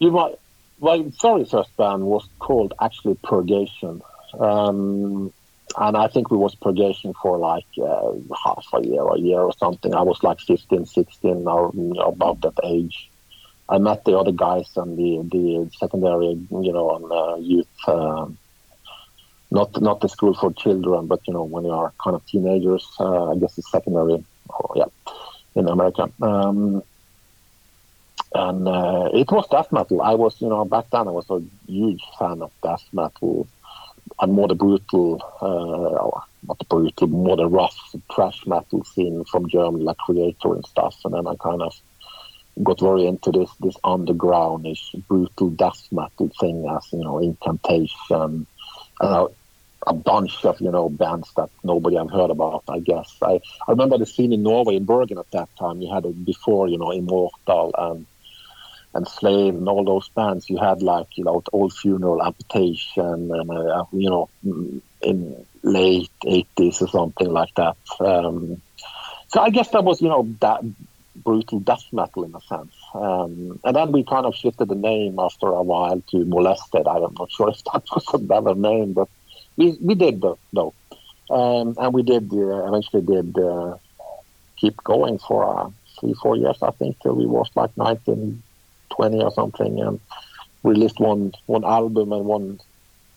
you 0.00 0.10
might, 0.10 0.38
my 0.82 1.02
very 1.22 1.46
first 1.46 1.74
band 1.78 2.02
was 2.02 2.28
called 2.38 2.74
actually 2.78 3.18
Purgation. 3.24 4.02
Um, 4.38 5.32
and 5.78 5.96
I 5.96 6.08
think 6.08 6.30
we 6.30 6.36
was 6.36 6.54
purgation 6.54 7.14
for 7.14 7.38
like 7.38 7.64
uh, 7.82 8.12
half 8.44 8.66
a 8.74 8.86
year, 8.86 9.02
a 9.08 9.18
year 9.18 9.40
or 9.40 9.54
something. 9.54 9.94
I 9.94 10.02
was 10.02 10.22
like 10.22 10.40
15, 10.40 10.84
16, 10.84 11.48
or 11.48 11.70
you 11.74 11.94
know, 11.94 12.02
about 12.02 12.42
that 12.42 12.60
age. 12.64 13.07
I 13.68 13.78
met 13.78 14.04
the 14.04 14.16
other 14.16 14.32
guys 14.32 14.68
on 14.76 14.96
the 14.96 15.22
the 15.30 15.70
secondary, 15.76 16.38
you 16.50 16.72
know, 16.72 16.90
on 16.90 17.02
uh, 17.12 17.36
youth, 17.36 17.66
uh, 17.86 18.26
not 19.50 19.80
not 19.80 20.00
the 20.00 20.08
school 20.08 20.34
for 20.34 20.52
children, 20.52 21.06
but 21.06 21.20
you 21.26 21.34
know, 21.34 21.44
when 21.44 21.64
you 21.64 21.70
are 21.70 21.92
kind 22.02 22.16
of 22.16 22.24
teenagers, 22.26 22.86
uh, 22.98 23.32
I 23.32 23.36
guess 23.36 23.58
it's 23.58 23.70
secondary, 23.70 24.24
or, 24.48 24.72
yeah, 24.76 25.12
in 25.54 25.68
America. 25.68 26.10
Um, 26.22 26.82
and 28.34 28.68
uh, 28.68 29.08
it 29.12 29.30
was 29.30 29.48
death 29.48 29.72
metal. 29.72 30.02
I 30.02 30.14
was, 30.14 30.40
you 30.40 30.48
know, 30.48 30.64
back 30.64 30.90
then 30.90 31.08
I 31.08 31.10
was 31.10 31.28
a 31.30 31.42
huge 31.66 32.02
fan 32.18 32.42
of 32.42 32.52
death 32.62 32.84
metal 32.92 33.48
and 34.20 34.32
more 34.32 34.48
the 34.48 34.54
brutal, 34.54 35.22
uh, 35.40 36.20
not 36.46 36.58
the 36.58 36.64
brutal, 36.64 37.08
more 37.08 37.36
the 37.36 37.46
rough 37.46 37.76
thrash 38.14 38.46
metal 38.46 38.84
scene 38.84 39.24
from 39.24 39.48
Germany, 39.48 39.84
like 39.84 39.96
Kreator 39.98 40.54
and 40.54 40.66
stuff. 40.66 40.96
And 41.04 41.14
then 41.14 41.26
I 41.26 41.34
kind 41.36 41.62
of 41.62 41.74
got 42.62 42.80
very 42.80 43.06
into 43.06 43.30
this 43.30 43.50
this 43.60 43.76
undergroundish 43.84 45.06
brutal 45.06 45.50
death 45.50 45.86
metal 45.90 46.30
thing 46.40 46.66
as 46.68 46.86
you 46.92 47.00
know 47.00 47.18
incantation. 47.18 48.46
Uh, 49.00 49.28
a 49.86 49.94
bunch 49.94 50.44
of 50.44 50.60
you 50.60 50.70
know 50.70 50.88
bands 50.88 51.32
that 51.36 51.48
nobody 51.62 51.96
have 51.96 52.10
heard 52.10 52.30
about 52.30 52.64
i 52.68 52.80
guess. 52.80 53.14
I 53.22 53.40
i 53.66 53.70
remember 53.70 53.96
the 53.96 54.06
scene 54.06 54.32
in 54.32 54.42
norway 54.42 54.76
in 54.76 54.84
bergen 54.84 55.18
at 55.18 55.30
that 55.30 55.48
time. 55.56 55.80
You 55.80 55.92
had 55.92 56.04
it 56.04 56.24
before 56.24 56.68
you 56.68 56.78
know 56.78 56.90
immortal 56.90 57.74
and 57.78 58.06
and 58.94 59.06
slave 59.06 59.54
and 59.54 59.68
all 59.68 59.84
those 59.84 60.08
bands. 60.08 60.50
You 60.50 60.58
had 60.58 60.82
like 60.82 61.06
you 61.16 61.24
know 61.24 61.42
old 61.52 61.72
funeral 61.72 62.22
amputation 62.22 63.30
and 63.32 63.50
uh, 63.50 63.84
you 63.92 64.10
know 64.10 64.28
in 65.00 65.46
late 65.62 66.10
80s 66.24 66.82
or 66.82 66.88
something 66.88 67.30
like 67.30 67.54
that. 67.54 67.76
Um, 68.00 68.60
so 69.28 69.40
i 69.40 69.50
guess 69.50 69.68
that 69.70 69.84
was 69.84 70.00
you 70.00 70.08
know 70.08 70.28
that 70.40 70.60
brutal 71.28 71.60
death 71.60 71.84
metal 71.92 72.24
in 72.24 72.34
a 72.34 72.40
sense. 72.40 72.74
Um, 72.94 73.60
and 73.62 73.76
then 73.76 73.92
we 73.92 74.02
kind 74.02 74.24
of 74.24 74.34
shifted 74.34 74.68
the 74.68 74.74
name 74.74 75.18
after 75.18 75.48
a 75.48 75.62
while 75.62 76.00
to 76.10 76.24
Molested. 76.24 76.86
I'm 76.88 77.14
not 77.18 77.30
sure 77.30 77.50
if 77.50 77.62
that 77.64 77.84
was 77.94 78.06
a 78.14 78.18
better 78.18 78.54
name, 78.54 78.94
but 78.94 79.08
we, 79.58 79.76
we 79.82 79.94
did 79.94 80.24
though. 80.54 80.72
Um, 81.28 81.74
and 81.76 81.92
we 81.92 82.02
did 82.02 82.32
uh, 82.32 82.66
eventually 82.68 83.02
did 83.02 83.38
uh, 83.38 83.76
keep 84.56 84.82
going 84.82 85.18
for 85.18 85.40
uh, 85.44 85.70
three, 86.00 86.14
four 86.14 86.34
years, 86.34 86.62
I 86.62 86.70
think, 86.70 86.98
till 87.00 87.14
we 87.14 87.26
was 87.26 87.50
like 87.54 87.76
19, 87.76 88.42
20 88.88 89.22
or 89.22 89.30
something, 89.30 89.80
and 89.80 90.00
released 90.62 90.98
one 90.98 91.32
one 91.44 91.64
album 91.64 92.12
and 92.12 92.24
one 92.24 92.58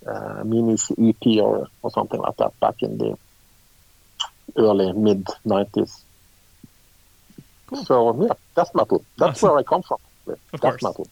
uh, 0.05 0.43
mini 0.43 0.73
EP 0.73 1.41
or, 1.41 1.69
or 1.81 1.91
something 1.91 2.19
like 2.19 2.35
that 2.37 2.59
back 2.59 2.75
in 2.81 2.97
the 2.97 3.17
early 4.57 4.91
mid 4.91 5.25
90s. 5.45 6.01
Cool. 7.71 7.85
So 7.85 8.23
yeah, 8.23 8.33
death 8.55 8.69
metal. 8.75 9.03
That's 9.17 9.37
awesome. 9.37 9.49
where 9.49 9.59
I 9.59 9.63
come 9.63 9.81
from. 9.81 9.97
Death 10.61 10.83
metal. 10.83 11.07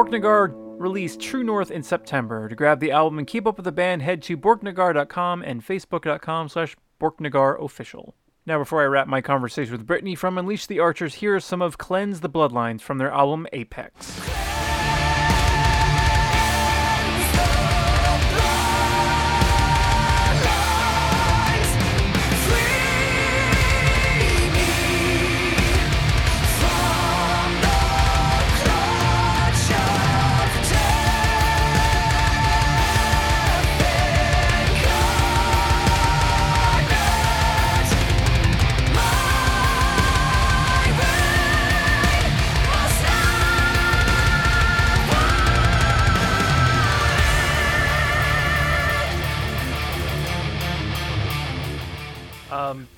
Borknagar 0.00 0.54
released 0.80 1.20
True 1.20 1.44
North 1.44 1.70
in 1.70 1.82
September. 1.82 2.48
To 2.48 2.54
grab 2.54 2.80
the 2.80 2.90
album 2.90 3.18
and 3.18 3.26
keep 3.26 3.46
up 3.46 3.58
with 3.58 3.64
the 3.64 3.72
band, 3.72 4.00
head 4.00 4.22
to 4.22 4.36
borknagar.com 4.38 5.42
and 5.42 5.62
facebook.com 5.62 6.48
slash 6.48 6.74
borknagarofficial. 6.98 8.14
Now, 8.46 8.58
before 8.58 8.80
I 8.80 8.86
wrap 8.86 9.08
my 9.08 9.20
conversation 9.20 9.72
with 9.72 9.86
Brittany 9.86 10.14
from 10.14 10.38
Unleash 10.38 10.64
the 10.64 10.80
Archers, 10.80 11.16
here 11.16 11.36
are 11.36 11.40
some 11.40 11.60
of 11.60 11.76
Cleanse 11.76 12.20
the 12.20 12.30
Bloodlines 12.30 12.80
from 12.80 12.96
their 12.96 13.10
album 13.10 13.46
Apex. 13.52 14.49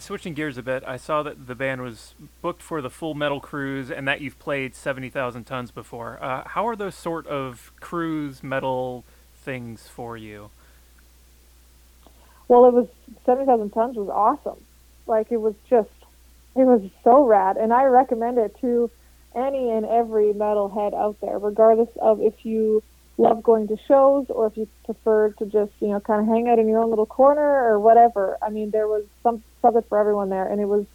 Switching 0.02 0.34
gears 0.34 0.58
a 0.58 0.62
bit, 0.62 0.82
I 0.86 0.96
saw 0.96 1.22
that 1.22 1.46
the 1.46 1.54
band 1.54 1.80
was 1.80 2.14
booked 2.42 2.62
for 2.62 2.82
the 2.82 2.90
Full 2.90 3.14
Metal 3.14 3.40
Cruise 3.40 3.90
and 3.90 4.06
that 4.06 4.20
you've 4.20 4.38
played 4.38 4.74
70,000 4.74 5.44
Tons 5.44 5.70
before. 5.70 6.18
Uh, 6.22 6.42
how 6.46 6.66
are 6.66 6.76
those 6.76 6.94
sort 6.94 7.26
of 7.26 7.72
cruise 7.80 8.42
metal 8.42 9.04
things 9.34 9.88
for 9.88 10.16
you? 10.16 10.50
Well, 12.48 12.66
it 12.66 12.74
was 12.74 12.88
70,000 13.24 13.70
Tons 13.70 13.96
was 13.96 14.08
awesome. 14.08 14.62
Like, 15.06 15.32
it 15.32 15.40
was 15.40 15.54
just, 15.70 15.90
it 16.54 16.64
was 16.64 16.82
so 17.04 17.24
rad. 17.24 17.56
And 17.56 17.72
I 17.72 17.84
recommend 17.84 18.38
it 18.38 18.56
to 18.60 18.90
any 19.34 19.70
and 19.70 19.86
every 19.86 20.32
metalhead 20.32 20.94
out 20.94 21.20
there, 21.20 21.38
regardless 21.38 21.88
of 22.00 22.20
if 22.20 22.44
you 22.44 22.82
love 23.18 23.42
going 23.42 23.68
to 23.68 23.76
shows 23.86 24.26
or 24.28 24.46
if 24.46 24.56
you 24.56 24.66
prefer 24.84 25.30
to 25.30 25.44
just 25.46 25.72
you 25.80 25.88
know 25.88 26.00
kind 26.00 26.22
of 26.22 26.26
hang 26.26 26.48
out 26.48 26.58
in 26.58 26.68
your 26.68 26.80
own 26.80 26.90
little 26.90 27.06
corner 27.06 27.40
or 27.40 27.78
whatever. 27.78 28.38
I 28.42 28.50
mean 28.50 28.70
there 28.70 28.88
was 28.88 29.04
some 29.22 29.42
something 29.60 29.82
for 29.88 29.98
everyone 29.98 30.28
there 30.28 30.46
and 30.46 30.60
it 30.60 30.66
was 30.66 30.86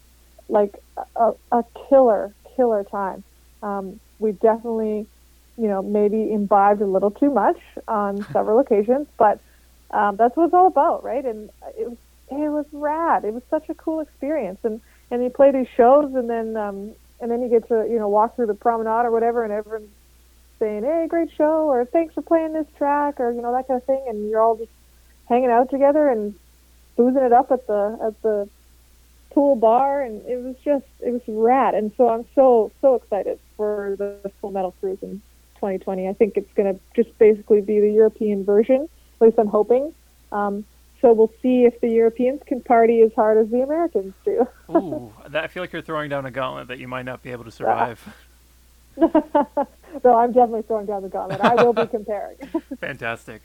like 0.49 0.75
a, 1.15 1.33
a 1.51 1.63
killer 1.89 2.33
killer 2.55 2.83
time. 2.83 3.23
Um, 3.61 3.99
we 4.19 4.31
definitely 4.31 5.07
you 5.57 5.67
know 5.67 5.81
maybe 5.81 6.31
imbibed 6.31 6.81
a 6.81 6.85
little 6.85 7.11
too 7.11 7.31
much 7.31 7.59
on 7.87 8.23
several 8.33 8.59
occasions 8.59 9.07
but 9.17 9.39
um, 9.91 10.17
that's 10.17 10.35
what 10.35 10.45
it's 10.45 10.53
all 10.53 10.67
about 10.67 11.03
right? 11.03 11.25
And 11.25 11.49
it 11.77 11.89
was 11.89 11.97
it 12.29 12.49
was 12.49 12.65
rad. 12.73 13.23
It 13.23 13.33
was 13.33 13.43
such 13.49 13.69
a 13.69 13.73
cool 13.73 14.01
experience. 14.01 14.59
And 14.63 14.81
and 15.11 15.23
you 15.23 15.29
play 15.29 15.51
these 15.51 15.67
shows 15.75 16.13
and 16.15 16.29
then 16.29 16.57
um, 16.57 16.91
and 17.21 17.31
then 17.31 17.41
you 17.41 17.49
get 17.49 17.67
to 17.69 17.87
you 17.89 17.99
know 17.99 18.09
walk 18.09 18.35
through 18.35 18.47
the 18.47 18.53
promenade 18.53 19.05
or 19.05 19.11
whatever 19.11 19.43
and 19.43 19.53
everyone's 19.53 19.89
saying, 20.59 20.83
"Hey, 20.83 21.07
great 21.07 21.31
show," 21.31 21.67
or 21.67 21.85
"Thanks 21.85 22.13
for 22.13 22.21
playing 22.21 22.53
this 22.53 22.67
track," 22.77 23.19
or 23.19 23.31
you 23.31 23.41
know 23.41 23.51
that 23.53 23.67
kind 23.67 23.79
of 23.79 23.85
thing, 23.85 24.03
and 24.07 24.29
you're 24.29 24.41
all 24.41 24.55
just 24.55 24.71
hanging 25.27 25.49
out 25.49 25.69
together 25.69 26.07
and 26.07 26.35
boozing 26.95 27.23
it 27.23 27.33
up 27.33 27.51
at 27.51 27.67
the 27.67 27.99
at 28.01 28.21
the 28.21 28.49
pool 29.31 29.55
bar, 29.55 30.01
and 30.01 30.25
it 30.25 30.37
was 30.37 30.55
just 30.63 30.85
it 30.99 31.11
was 31.11 31.21
rad. 31.27 31.75
And 31.75 31.91
so 31.97 32.09
I'm 32.09 32.25
so 32.35 32.71
so 32.81 32.95
excited 32.95 33.39
for 33.55 33.95
the 33.97 34.31
Full 34.41 34.51
Metal 34.51 34.73
Cruise 34.79 35.01
in 35.01 35.21
2020. 35.55 36.07
I 36.07 36.13
think 36.13 36.37
it's 36.37 36.51
going 36.53 36.73
to 36.73 36.79
just 36.95 37.17
basically 37.17 37.61
be 37.61 37.79
the 37.79 37.91
European 37.91 38.43
version. 38.43 38.89
At 39.19 39.27
least 39.27 39.39
I'm 39.39 39.47
hoping. 39.47 39.93
Um, 40.31 40.65
so 41.01 41.13
we'll 41.13 41.31
see 41.41 41.65
if 41.65 41.79
the 41.81 41.89
Europeans 41.89 42.41
can 42.45 42.61
party 42.61 43.01
as 43.01 43.13
hard 43.13 43.37
as 43.37 43.49
the 43.51 43.61
Americans 43.61 44.13
do. 44.25 44.47
Ooh, 44.69 45.13
that, 45.29 45.43
I 45.43 45.47
feel 45.47 45.61
like 45.61 45.71
you're 45.71 45.81
throwing 45.81 46.09
down 46.09 46.25
a 46.25 46.31
gauntlet 46.31 46.69
that 46.69 46.79
you 46.79 46.87
might 46.87 47.05
not 47.05 47.21
be 47.21 47.31
able 47.31 47.43
to 47.43 47.51
survive. 47.59 48.01
so 50.01 50.15
I'm 50.15 50.31
definitely 50.31 50.63
throwing 50.63 50.85
down 50.85 51.01
the 51.01 51.09
gauntlet. 51.09 51.41
I 51.41 51.63
will 51.63 51.73
be 51.73 51.85
comparing. 51.97 52.37
Fantastic. 52.79 53.41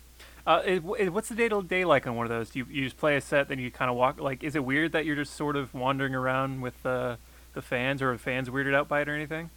Uh, 0.46 0.60
it, 0.64 0.82
it, 0.98 1.12
what's 1.12 1.28
the 1.28 1.34
day 1.34 1.48
to 1.48 1.62
day 1.62 1.84
like 1.84 2.06
on 2.06 2.16
one 2.16 2.26
of 2.26 2.30
those? 2.30 2.50
Do 2.50 2.58
you, 2.60 2.66
you 2.68 2.84
just 2.84 2.96
play 2.96 3.16
a 3.16 3.20
set, 3.20 3.48
then 3.48 3.58
you 3.58 3.70
kind 3.70 3.90
of 3.90 3.96
walk? 3.96 4.20
Like, 4.20 4.42
is 4.42 4.56
it 4.56 4.64
weird 4.64 4.92
that 4.92 5.04
you're 5.04 5.16
just 5.16 5.34
sort 5.36 5.54
of 5.56 5.72
wandering 5.72 6.14
around 6.14 6.60
with 6.60 6.82
the 6.82 7.18
the 7.54 7.62
fans, 7.62 8.00
or 8.02 8.12
are 8.12 8.18
fans 8.18 8.48
weirded 8.48 8.74
out 8.74 8.88
by 8.88 9.02
it 9.02 9.08
or 9.08 9.14
anything? 9.14 9.50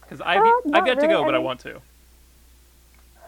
Because 0.00 0.20
I've 0.20 0.40
Uh, 0.40 0.44
I've 0.44 0.66
not 0.66 0.86
yet 0.86 1.00
to 1.00 1.06
go, 1.06 1.22
but 1.24 1.34
I 1.34 1.38
mean- 1.38 1.44
want 1.44 1.60
to. 1.60 1.80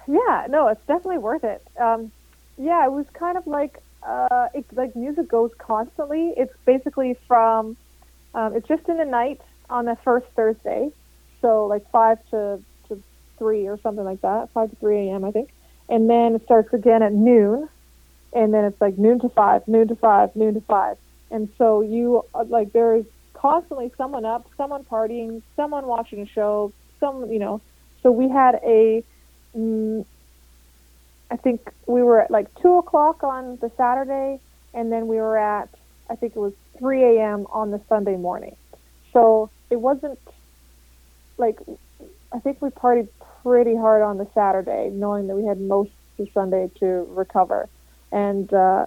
Yeah, 0.08 0.46
no, 0.48 0.68
it's 0.68 0.84
definitely 0.86 1.18
worth 1.18 1.42
it. 1.44 1.62
Um, 1.78 2.12
yeah, 2.58 2.84
it 2.84 2.92
was 2.92 3.06
kind 3.12 3.36
of 3.36 3.46
like 3.46 3.80
uh, 4.02 4.48
it, 4.54 4.64
like 4.72 4.94
music 4.94 5.28
goes 5.28 5.52
constantly. 5.58 6.32
It's 6.36 6.54
basically 6.64 7.14
from 7.26 7.76
um, 8.34 8.54
it's 8.54 8.68
just 8.68 8.88
in 8.88 8.98
the 8.98 9.04
night 9.04 9.40
on 9.68 9.84
the 9.84 9.96
first 9.96 10.26
Thursday, 10.36 10.90
so 11.40 11.66
like 11.66 11.82
five 11.92 12.18
to 12.30 12.62
to 12.88 13.02
three 13.38 13.66
or 13.66 13.78
something 13.82 14.04
like 14.04 14.20
that, 14.22 14.48
five 14.54 14.70
to 14.70 14.76
three 14.76 15.08
a.m. 15.08 15.24
I 15.24 15.30
think, 15.30 15.50
and 15.88 16.08
then 16.08 16.34
it 16.34 16.42
starts 16.44 16.72
again 16.72 17.02
at 17.02 17.12
noon, 17.12 17.68
and 18.32 18.52
then 18.52 18.64
it's 18.64 18.80
like 18.80 18.98
noon 18.98 19.20
to 19.20 19.28
five, 19.30 19.62
noon 19.66 19.88
to 19.88 19.96
five, 19.96 20.30
noon 20.34 20.54
to 20.54 20.60
five, 20.62 20.96
and 21.30 21.48
so 21.58 21.82
you 21.82 22.22
uh, 22.34 22.44
like 22.48 22.72
there 22.72 22.96
is 22.96 23.04
constantly 23.34 23.92
someone 23.96 24.24
up, 24.24 24.46
someone 24.56 24.84
partying, 24.84 25.42
someone 25.56 25.86
watching 25.86 26.20
a 26.20 26.26
show, 26.26 26.72
some 27.00 27.30
you 27.30 27.38
know. 27.38 27.62
So 28.02 28.10
we 28.10 28.28
had 28.28 28.56
a 28.64 29.04
mm, 29.56 30.04
I 31.30 31.36
think 31.36 31.60
we 31.86 32.02
were 32.02 32.20
at 32.20 32.30
like 32.30 32.46
two 32.62 32.78
o'clock 32.78 33.22
on 33.22 33.58
the 33.60 33.70
Saturday, 33.76 34.40
and 34.74 34.92
then 34.92 35.06
we 35.06 35.16
were 35.16 35.38
at 35.38 35.68
I 36.08 36.16
think 36.16 36.34
it 36.36 36.38
was 36.38 36.52
three 36.78 37.02
a.m. 37.18 37.46
on 37.52 37.70
the 37.70 37.80
Sunday 37.88 38.16
morning. 38.16 38.56
So 39.12 39.50
it 39.70 39.80
wasn't 39.80 40.18
like 41.38 41.58
I 42.32 42.38
think 42.40 42.60
we 42.60 42.70
partied 42.70 43.08
pretty 43.42 43.76
hard 43.76 44.02
on 44.02 44.18
the 44.18 44.26
Saturday, 44.34 44.90
knowing 44.92 45.26
that 45.28 45.36
we 45.36 45.44
had 45.44 45.60
most 45.60 45.90
of 46.18 46.28
Sunday 46.32 46.70
to 46.80 47.06
recover, 47.10 47.68
and 48.10 48.52
uh, 48.52 48.86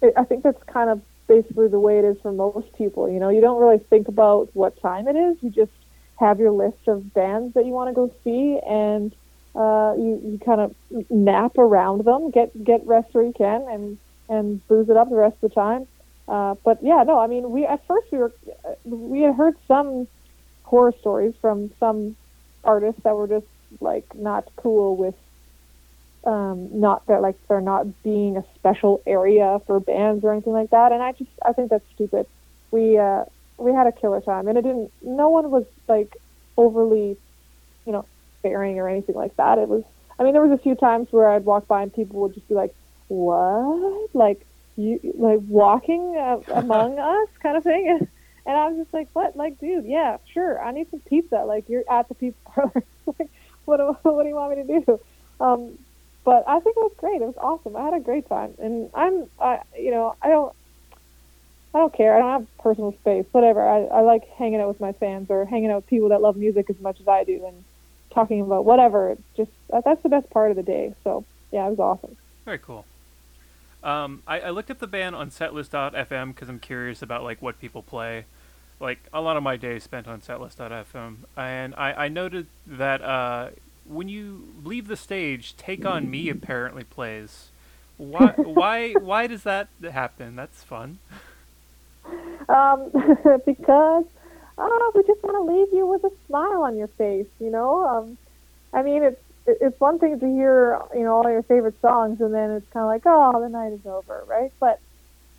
it, 0.00 0.14
I 0.16 0.24
think 0.24 0.42
that's 0.42 0.62
kind 0.64 0.90
of 0.90 1.00
basically 1.28 1.68
the 1.68 1.80
way 1.80 1.98
it 1.98 2.04
is 2.04 2.20
for 2.20 2.32
most 2.32 2.72
people. 2.74 3.08
You 3.08 3.20
know, 3.20 3.28
you 3.28 3.40
don't 3.40 3.60
really 3.60 3.78
think 3.78 4.08
about 4.08 4.50
what 4.54 4.80
time 4.80 5.08
it 5.08 5.16
is. 5.16 5.36
You 5.40 5.50
just 5.50 5.72
have 6.18 6.38
your 6.38 6.50
list 6.50 6.88
of 6.88 7.14
bands 7.14 7.54
that 7.54 7.64
you 7.64 7.72
want 7.72 7.90
to 7.90 7.94
go 7.94 8.12
see, 8.24 8.58
and 8.66 9.14
uh, 9.54 9.94
you, 9.96 10.20
you 10.24 10.40
kind 10.44 10.60
of 10.60 10.74
nap 11.10 11.58
around 11.58 12.04
them, 12.04 12.30
get 12.30 12.64
get 12.64 12.86
rest 12.86 13.12
where 13.12 13.24
you 13.24 13.32
can, 13.32 13.62
and 13.70 13.98
and 14.28 14.66
booze 14.68 14.88
it 14.88 14.96
up 14.96 15.10
the 15.10 15.16
rest 15.16 15.36
of 15.42 15.50
the 15.50 15.54
time. 15.54 15.86
Uh, 16.28 16.54
but 16.64 16.82
yeah, 16.82 17.02
no, 17.06 17.18
I 17.18 17.26
mean, 17.26 17.50
we 17.50 17.66
at 17.66 17.86
first 17.86 18.10
we 18.10 18.18
were 18.18 18.32
we 18.84 19.20
had 19.20 19.34
heard 19.34 19.56
some 19.66 20.06
horror 20.72 20.94
stories 21.00 21.34
from 21.42 21.70
some 21.78 22.16
artists 22.64 23.02
that 23.02 23.14
were 23.14 23.28
just 23.28 23.46
like 23.78 24.06
not 24.14 24.48
cool 24.56 24.96
with 24.96 25.14
um, 26.24 26.80
not 26.80 27.04
that 27.08 27.20
like 27.20 27.36
there 27.46 27.60
not 27.60 28.02
being 28.02 28.38
a 28.38 28.44
special 28.54 29.02
area 29.06 29.60
for 29.66 29.80
bands 29.80 30.24
or 30.24 30.32
anything 30.32 30.54
like 30.54 30.70
that, 30.70 30.92
and 30.92 31.02
I 31.02 31.12
just 31.12 31.30
I 31.44 31.52
think 31.52 31.68
that's 31.68 31.84
stupid. 31.94 32.26
We 32.70 32.96
uh, 32.96 33.24
we 33.58 33.72
had 33.74 33.86
a 33.86 33.92
killer 33.92 34.22
time, 34.22 34.48
and 34.48 34.56
it 34.56 34.62
didn't. 34.62 34.90
No 35.02 35.28
one 35.28 35.50
was 35.50 35.66
like 35.88 36.16
overly, 36.56 37.18
you 37.84 37.92
know, 37.92 38.06
sparing 38.38 38.78
or 38.78 38.88
anything 38.88 39.14
like 39.14 39.36
that. 39.36 39.58
It 39.58 39.68
was. 39.68 39.84
I 40.18 40.24
mean, 40.24 40.32
there 40.32 40.46
was 40.46 40.58
a 40.58 40.62
few 40.62 40.74
times 40.74 41.08
where 41.10 41.28
I'd 41.28 41.44
walk 41.44 41.66
by 41.66 41.82
and 41.82 41.92
people 41.92 42.20
would 42.20 42.32
just 42.32 42.48
be 42.48 42.54
like, 42.54 42.74
"What? 43.08 44.14
Like 44.14 44.46
you 44.76 45.00
like 45.18 45.40
walking 45.46 46.16
uh, 46.16 46.40
among 46.54 46.98
us?" 46.98 47.28
kind 47.42 47.58
of 47.58 47.62
thing. 47.62 48.08
And 48.44 48.56
I 48.56 48.68
was 48.68 48.76
just 48.78 48.92
like, 48.92 49.08
"What? 49.12 49.36
Like, 49.36 49.58
dude, 49.60 49.84
yeah, 49.84 50.18
sure. 50.32 50.62
I 50.62 50.72
need 50.72 50.90
some 50.90 51.00
pizza. 51.00 51.44
Like, 51.46 51.68
you're 51.68 51.84
at 51.90 52.08
the 52.08 52.14
pizza 52.14 52.38
parlor. 52.44 52.82
like, 53.18 53.30
what? 53.64 53.76
do- 53.76 53.96
What 54.10 54.22
do 54.22 54.28
you 54.28 54.34
want 54.34 54.56
me 54.56 54.62
to 54.64 54.80
do?" 54.84 55.00
Um, 55.40 55.78
but 56.24 56.44
I 56.46 56.60
think 56.60 56.76
it 56.76 56.80
was 56.80 56.92
great. 56.98 57.20
It 57.20 57.26
was 57.26 57.36
awesome. 57.38 57.76
I 57.76 57.82
had 57.84 57.94
a 57.94 58.00
great 58.00 58.28
time, 58.28 58.54
and 58.58 58.90
I'm, 58.94 59.26
I, 59.40 59.60
you 59.78 59.90
know, 59.90 60.14
I 60.22 60.28
don't, 60.28 60.54
I 61.74 61.78
don't 61.78 61.92
care. 61.92 62.16
I 62.16 62.20
don't 62.20 62.32
have 62.40 62.58
personal 62.58 62.92
space. 63.00 63.26
Whatever. 63.32 63.66
I, 63.68 63.84
I 63.84 64.00
like 64.02 64.28
hanging 64.36 64.60
out 64.60 64.68
with 64.68 64.80
my 64.80 64.92
fans 64.92 65.30
or 65.30 65.44
hanging 65.44 65.70
out 65.70 65.76
with 65.76 65.86
people 65.88 66.10
that 66.10 66.20
love 66.22 66.36
music 66.36 66.70
as 66.70 66.78
much 66.80 67.00
as 67.00 67.08
I 67.08 67.24
do, 67.24 67.44
and 67.46 67.64
talking 68.10 68.40
about 68.40 68.64
whatever. 68.64 69.10
It's 69.10 69.22
just 69.36 69.50
that's 69.84 70.02
the 70.02 70.08
best 70.08 70.30
part 70.30 70.50
of 70.50 70.56
the 70.56 70.62
day. 70.62 70.94
So 71.04 71.24
yeah, 71.50 71.66
it 71.66 71.70
was 71.70 71.78
awesome. 71.78 72.16
Very 72.44 72.58
cool. 72.58 72.84
Um, 73.82 74.22
I, 74.26 74.40
I 74.40 74.50
looked 74.50 74.70
up 74.70 74.78
the 74.78 74.86
band 74.86 75.16
on 75.16 75.30
setlist.fm 75.30 76.34
because 76.34 76.48
I'm 76.48 76.60
curious 76.60 77.02
about 77.02 77.24
like 77.24 77.42
what 77.42 77.60
people 77.60 77.82
play. 77.82 78.26
Like 78.80 79.00
a 79.12 79.20
lot 79.20 79.36
of 79.36 79.42
my 79.42 79.56
days 79.56 79.82
spent 79.84 80.08
on 80.08 80.20
setlist.fm, 80.20 81.16
and 81.36 81.74
I, 81.76 81.92
I 82.04 82.08
noted 82.08 82.46
that 82.66 83.00
uh, 83.02 83.50
when 83.86 84.08
you 84.08 84.48
leave 84.64 84.88
the 84.88 84.96
stage, 84.96 85.56
"Take 85.56 85.84
on 85.84 86.10
Me" 86.10 86.28
apparently 86.28 86.84
plays. 86.84 87.48
Why? 87.96 88.32
why? 88.36 88.92
Why 88.94 89.26
does 89.26 89.44
that 89.44 89.68
happen? 89.82 90.34
That's 90.34 90.64
fun. 90.64 90.98
Um, 92.48 92.90
because 93.46 94.04
uh, 94.58 94.90
we 94.94 95.02
just 95.04 95.22
want 95.22 95.36
to 95.36 95.54
leave 95.54 95.68
you 95.72 95.86
with 95.86 96.04
a 96.04 96.12
smile 96.26 96.62
on 96.62 96.76
your 96.76 96.88
face. 96.88 97.28
You 97.38 97.50
know, 97.50 97.86
um, 97.86 98.18
I 98.72 98.82
mean, 98.82 99.02
it's 99.04 99.20
it's 99.46 99.80
one 99.80 99.98
thing 99.98 100.18
to 100.20 100.26
hear 100.26 100.78
you 100.94 101.02
know 101.04 101.14
all 101.14 101.30
your 101.30 101.42
favorite 101.42 101.80
songs, 101.80 102.20
and 102.20 102.34
then 102.34 102.50
it's 102.50 102.68
kind 102.72 102.84
of 102.84 102.88
like, 102.88 103.02
oh, 103.06 103.40
the 103.42 103.48
night 103.48 103.72
is 103.72 103.84
over, 103.86 104.24
right? 104.28 104.50
But 104.60 104.78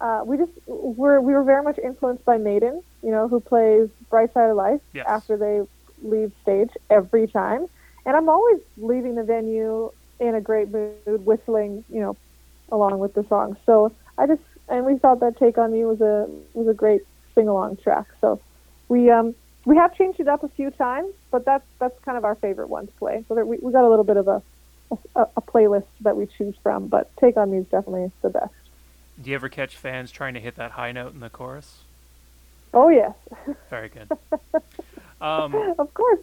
uh, 0.01 0.21
we 0.25 0.37
just 0.37 0.51
were 0.67 1.21
we 1.21 1.33
were 1.33 1.43
very 1.43 1.63
much 1.63 1.77
influenced 1.83 2.25
by 2.25 2.37
Maiden, 2.37 2.81
you 3.01 3.11
know, 3.11 3.27
who 3.27 3.39
plays 3.39 3.89
Bright 4.09 4.33
Side 4.33 4.49
of 4.49 4.57
Life 4.57 4.81
Yes. 4.93 5.07
after 5.07 5.37
they 5.37 5.61
leave 6.01 6.31
stage 6.41 6.69
every 6.89 7.27
time, 7.27 7.65
and 8.05 8.15
I'm 8.15 8.29
always 8.29 8.59
leaving 8.77 9.15
the 9.15 9.23
venue 9.23 9.89
in 10.19 10.35
a 10.35 10.41
great 10.41 10.69
mood, 10.71 10.97
whistling, 10.97 11.61
you 11.65 11.77
know, 11.77 11.91
along 12.51 12.77
with 12.77 12.93
the 12.93 13.03
song. 13.07 13.39
So 13.65 13.79
I 14.03 14.13
just 14.15 14.29
and 14.69 14.85
we 14.85 14.97
thought 14.97 15.19
that 15.21 15.37
"Take 15.37 15.57
on 15.57 15.71
Me" 15.71 15.85
was 15.85 16.01
a 16.01 16.25
was 16.53 16.67
a 16.67 16.73
great 16.73 17.01
sing 17.33 17.47
along 17.47 17.77
track. 17.83 18.05
So 18.21 18.41
we 18.89 19.09
um 19.09 19.35
we 19.65 19.77
have 19.77 19.95
changed 19.95 20.19
it 20.19 20.27
up 20.27 20.43
a 20.43 20.49
few 20.49 20.71
times, 20.71 21.13
but 21.31 21.45
that's 21.45 21.65
that's 21.79 21.97
kind 22.03 22.17
of 22.17 22.25
our 22.25 22.35
favorite 22.35 22.69
one 22.69 22.87
to 22.87 22.93
play. 22.93 23.23
So 23.27 23.35
there, 23.35 23.45
we 23.45 23.57
we 23.57 23.71
got 23.71 23.83
a 23.83 23.89
little 23.89 24.03
bit 24.03 24.17
of 24.17 24.27
a, 24.27 24.41
a 25.15 25.27
a 25.37 25.41
playlist 25.41 25.85
that 26.01 26.17
we 26.17 26.25
choose 26.25 26.55
from, 26.61 26.87
but 26.87 27.09
"Take 27.17 27.37
on 27.37 27.51
Me" 27.51 27.59
is 27.59 27.65
definitely 27.67 28.11
the 28.21 28.29
best. 28.29 28.53
Do 29.21 29.29
you 29.29 29.35
ever 29.35 29.49
catch 29.49 29.77
fans 29.77 30.11
trying 30.11 30.33
to 30.33 30.39
hit 30.39 30.55
that 30.55 30.71
high 30.71 30.91
note 30.91 31.13
in 31.13 31.19
the 31.19 31.29
chorus? 31.29 31.81
Oh 32.73 32.89
yes, 32.89 33.13
Very 33.69 33.89
good. 33.89 34.11
Um, 35.21 35.55
of 35.79 35.93
course. 35.93 36.19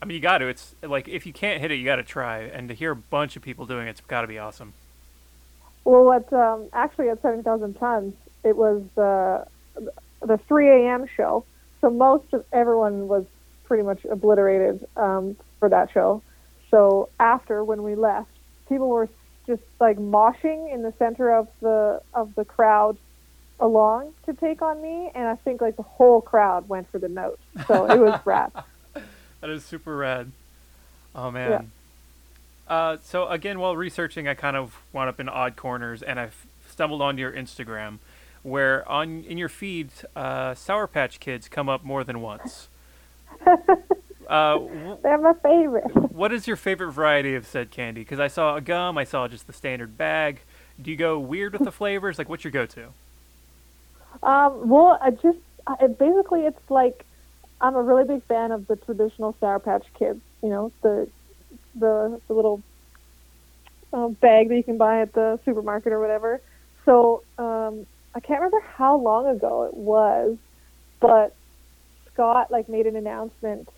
I 0.00 0.06
mean, 0.06 0.14
you 0.14 0.20
got 0.22 0.38
to. 0.38 0.46
It's 0.46 0.74
like 0.82 1.08
if 1.08 1.26
you 1.26 1.32
can't 1.34 1.60
hit 1.60 1.70
it, 1.70 1.74
you 1.74 1.84
got 1.84 1.96
to 1.96 2.02
try. 2.02 2.38
And 2.38 2.68
to 2.70 2.74
hear 2.74 2.92
a 2.92 2.96
bunch 2.96 3.36
of 3.36 3.42
people 3.42 3.66
doing 3.66 3.86
it's 3.86 4.00
got 4.00 4.22
to 4.22 4.26
be 4.26 4.38
awesome. 4.38 4.72
Well, 5.84 6.10
at 6.10 6.32
um, 6.32 6.68
actually 6.72 7.10
at 7.10 7.20
seventy 7.20 7.42
thousand 7.42 7.74
tons, 7.74 8.14
it 8.42 8.56
was 8.56 8.82
uh, 8.96 9.44
the 10.22 10.38
three 10.48 10.70
a.m. 10.70 11.06
show. 11.16 11.44
So 11.84 11.90
most 11.90 12.32
of 12.32 12.46
everyone 12.50 13.08
was 13.08 13.26
pretty 13.64 13.82
much 13.82 14.06
obliterated 14.06 14.88
um, 14.96 15.36
for 15.60 15.68
that 15.68 15.90
show. 15.90 16.22
So 16.70 17.10
after 17.20 17.62
when 17.62 17.82
we 17.82 17.94
left, 17.94 18.30
people 18.70 18.88
were 18.88 19.10
just 19.46 19.60
like 19.78 19.98
moshing 19.98 20.72
in 20.72 20.80
the 20.80 20.94
center 20.98 21.30
of 21.30 21.46
the 21.60 22.00
of 22.14 22.34
the 22.36 22.46
crowd 22.46 22.96
along 23.60 24.14
to 24.24 24.32
take 24.32 24.62
on 24.62 24.80
me, 24.80 25.10
and 25.14 25.28
I 25.28 25.36
think 25.36 25.60
like 25.60 25.76
the 25.76 25.82
whole 25.82 26.22
crowd 26.22 26.70
went 26.70 26.90
for 26.90 26.98
the 26.98 27.10
note. 27.10 27.38
So 27.66 27.84
it 27.84 27.98
was 27.98 28.18
rad. 28.24 28.50
That 29.42 29.50
is 29.50 29.62
super 29.62 29.94
rad. 29.94 30.32
Oh 31.14 31.30
man. 31.30 31.70
Uh, 32.66 32.96
so 33.04 33.28
again, 33.28 33.60
while 33.60 33.76
researching, 33.76 34.26
I 34.26 34.32
kind 34.32 34.56
of 34.56 34.80
wound 34.94 35.10
up 35.10 35.20
in 35.20 35.28
odd 35.28 35.56
corners, 35.56 36.02
and 36.02 36.18
I 36.18 36.30
stumbled 36.66 37.02
onto 37.02 37.20
your 37.20 37.32
Instagram, 37.32 37.98
where 38.44 38.88
on 38.88 39.24
in 39.24 39.36
your 39.38 39.48
feed, 39.48 39.88
uh, 40.14 40.54
Sour 40.54 40.86
Patch 40.86 41.18
Kids 41.18 41.48
come 41.48 41.68
up 41.68 41.82
more 41.84 42.04
than 42.04 42.20
once. 42.20 42.68
uh, 44.28 44.58
wh- 44.58 45.02
They're 45.02 45.18
my 45.18 45.32
favorite. 45.42 45.84
what 46.12 46.32
is 46.32 46.46
your 46.46 46.56
favorite 46.56 46.92
variety 46.92 47.34
of 47.34 47.46
said 47.46 47.70
candy? 47.72 48.02
Because 48.02 48.20
I 48.20 48.28
saw 48.28 48.54
a 48.56 48.60
gum, 48.60 48.96
I 48.96 49.04
saw 49.04 49.26
just 49.26 49.46
the 49.48 49.52
standard 49.52 49.98
bag. 49.98 50.40
Do 50.80 50.90
you 50.90 50.96
go 50.96 51.18
weird 51.18 51.54
with 51.54 51.64
the 51.64 51.72
flavors? 51.80 52.18
Like, 52.18 52.28
what's 52.28 52.44
your 52.44 52.52
go-to? 52.52 52.88
Um, 54.22 54.68
well, 54.68 54.98
I 55.02 55.10
just 55.10 55.38
I, 55.66 55.86
basically 55.86 56.42
it's 56.46 56.70
like 56.70 57.04
I'm 57.60 57.74
a 57.74 57.82
really 57.82 58.04
big 58.04 58.22
fan 58.24 58.52
of 58.52 58.66
the 58.66 58.76
traditional 58.76 59.34
Sour 59.40 59.58
Patch 59.58 59.86
Kids. 59.94 60.20
You 60.42 60.50
know, 60.50 60.72
the 60.82 61.08
the 61.74 62.20
the 62.28 62.34
little 62.34 62.62
uh, 63.92 64.08
bag 64.08 64.48
that 64.50 64.56
you 64.56 64.62
can 64.62 64.76
buy 64.76 65.00
at 65.00 65.12
the 65.14 65.40
supermarket 65.44 65.92
or 65.92 66.00
whatever. 66.00 66.40
So 66.84 67.22
um, 67.38 67.86
I 68.14 68.20
can't 68.20 68.40
remember 68.40 68.60
how 68.60 68.96
long 68.96 69.26
ago 69.26 69.64
it 69.64 69.74
was, 69.74 70.36
but 71.00 71.34
Scott 72.12 72.50
like 72.50 72.68
made 72.68 72.86
an 72.86 72.96
announcement 72.96 73.68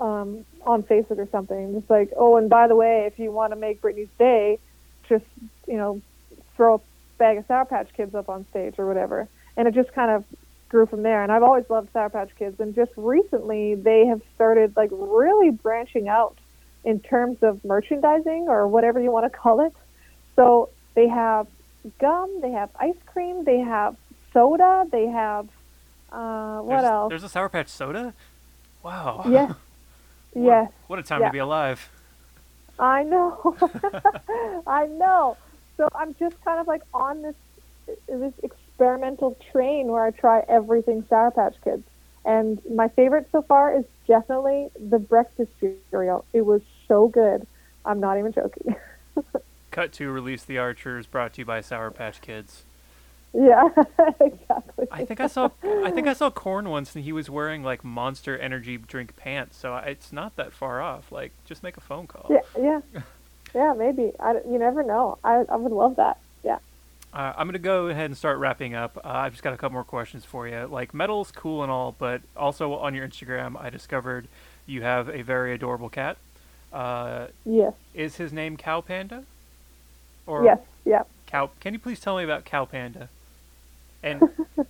um, 0.00 0.44
on 0.62 0.82
Facebook 0.82 1.18
or 1.18 1.28
something, 1.30 1.74
just 1.74 1.90
like, 1.90 2.12
oh, 2.16 2.36
and 2.36 2.48
by 2.48 2.68
the 2.68 2.76
way, 2.76 3.04
if 3.06 3.18
you 3.18 3.30
want 3.30 3.52
to 3.52 3.56
make 3.56 3.82
Britney's 3.82 4.08
day, 4.18 4.58
just 5.08 5.24
you 5.66 5.76
know, 5.76 6.00
throw 6.56 6.76
a 6.76 6.80
bag 7.18 7.38
of 7.38 7.46
Sour 7.46 7.64
Patch 7.66 7.88
Kids 7.96 8.14
up 8.14 8.28
on 8.28 8.46
stage 8.50 8.74
or 8.78 8.86
whatever. 8.86 9.28
And 9.56 9.68
it 9.68 9.74
just 9.74 9.92
kind 9.92 10.10
of 10.10 10.24
grew 10.68 10.86
from 10.86 11.02
there. 11.02 11.22
And 11.22 11.30
I've 11.30 11.42
always 11.42 11.68
loved 11.68 11.92
Sour 11.92 12.10
Patch 12.10 12.30
Kids. 12.38 12.58
And 12.58 12.74
just 12.74 12.92
recently, 12.96 13.74
they 13.74 14.06
have 14.06 14.22
started 14.34 14.76
like 14.76 14.90
really 14.92 15.50
branching 15.50 16.08
out 16.08 16.36
in 16.84 17.00
terms 17.00 17.42
of 17.42 17.64
merchandising 17.64 18.46
or 18.48 18.66
whatever 18.68 19.00
you 19.00 19.10
want 19.10 19.30
to 19.30 19.38
call 19.38 19.60
it. 19.60 19.72
So 20.36 20.70
they 20.94 21.08
have 21.08 21.46
gum, 21.98 22.40
they 22.40 22.50
have 22.52 22.70
ice 22.78 22.96
cream, 23.06 23.44
they 23.44 23.58
have 23.58 23.96
soda, 24.32 24.86
they 24.90 25.06
have 25.06 25.48
uh, 26.12 26.58
what 26.60 26.80
there's, 26.80 26.84
else? 26.84 27.08
There's 27.10 27.24
a 27.24 27.28
Sour 27.28 27.48
Patch 27.48 27.68
soda. 27.68 28.14
Wow. 28.82 29.22
Yes, 29.28 29.48
What- 30.32 30.44
yes. 30.44 30.72
What 30.86 30.98
a 30.98 31.02
time 31.02 31.20
Yeah. 31.20 31.26
to 31.28 31.32
be 31.32 31.38
alive. 31.38 31.88
I 32.78 33.02
know. 33.04 33.56
I 34.66 34.86
know. 34.86 35.36
So 35.76 35.88
I'm 35.94 36.14
just 36.14 36.42
kind 36.44 36.60
of 36.60 36.66
like 36.66 36.82
on 36.92 37.22
this 37.22 37.34
this 38.08 38.32
experimental 38.42 39.36
train 39.52 39.88
where 39.88 40.04
I 40.04 40.10
try 40.10 40.42
everything 40.48 41.04
Sour 41.08 41.30
Patch 41.32 41.54
Kids. 41.62 41.82
And 42.24 42.60
my 42.74 42.88
favorite 42.88 43.28
so 43.30 43.42
far 43.42 43.76
is 43.76 43.84
definitely 44.08 44.70
the 44.80 44.98
breakfast 44.98 45.52
cereal. 45.90 46.24
It 46.32 46.46
was 46.46 46.62
so 46.88 47.08
good. 47.08 47.46
I'm 47.84 48.00
not 48.00 48.18
even 48.18 48.32
joking. 48.32 48.74
Cut 49.74 49.90
to 49.94 50.08
Release 50.08 50.44
the 50.44 50.56
Archers, 50.56 51.06
brought 51.08 51.32
to 51.34 51.40
you 51.40 51.44
by 51.44 51.60
Sour 51.60 51.90
Patch 51.90 52.20
Kids. 52.20 52.62
yeah, 53.32 53.68
exactly. 54.20 54.86
I 54.92 55.04
think 55.04 55.18
I 55.18 55.26
saw 55.26 55.50
I 55.64 55.90
think 55.90 56.06
I 56.06 56.12
saw 56.12 56.30
Korn 56.30 56.68
once, 56.68 56.94
and 56.94 57.04
he 57.04 57.10
was 57.10 57.28
wearing 57.28 57.64
like 57.64 57.82
Monster 57.82 58.38
Energy 58.38 58.76
drink 58.76 59.16
pants. 59.16 59.56
So 59.56 59.74
it's 59.78 60.12
not 60.12 60.36
that 60.36 60.52
far 60.52 60.80
off. 60.80 61.10
Like, 61.10 61.32
just 61.44 61.64
make 61.64 61.76
a 61.76 61.80
phone 61.80 62.06
call. 62.06 62.26
Yeah, 62.30 62.40
yeah, 62.92 63.00
yeah. 63.52 63.72
Maybe. 63.76 64.12
I, 64.20 64.34
you 64.48 64.60
never 64.60 64.84
know. 64.84 65.18
I 65.24 65.44
I 65.48 65.56
would 65.56 65.72
love 65.72 65.96
that. 65.96 66.18
Yeah. 66.44 66.58
Uh, 67.12 67.32
I'm 67.36 67.48
gonna 67.48 67.58
go 67.58 67.88
ahead 67.88 68.04
and 68.06 68.16
start 68.16 68.38
wrapping 68.38 68.76
up. 68.76 68.96
Uh, 68.98 69.08
I've 69.08 69.32
just 69.32 69.42
got 69.42 69.54
a 69.54 69.56
couple 69.56 69.72
more 69.74 69.82
questions 69.82 70.24
for 70.24 70.46
you. 70.46 70.68
Like, 70.70 70.94
metal's 70.94 71.32
cool 71.32 71.64
and 71.64 71.72
all, 71.72 71.96
but 71.98 72.22
also 72.36 72.74
on 72.74 72.94
your 72.94 73.08
Instagram, 73.08 73.60
I 73.60 73.70
discovered 73.70 74.28
you 74.66 74.82
have 74.82 75.08
a 75.08 75.22
very 75.22 75.52
adorable 75.52 75.88
cat. 75.88 76.16
Uh, 76.72 77.26
Yes. 77.44 77.72
is 77.92 78.16
his 78.16 78.32
name 78.32 78.56
Cow 78.56 78.80
Panda? 78.80 79.24
Or 80.26 80.44
Yes. 80.44 80.58
Yeah. 80.84 81.02
Cow? 81.26 81.50
Can 81.60 81.72
you 81.74 81.78
please 81.78 82.00
tell 82.00 82.16
me 82.16 82.24
about 82.24 82.44
Cow 82.44 82.64
Panda? 82.64 83.08
And 84.02 84.22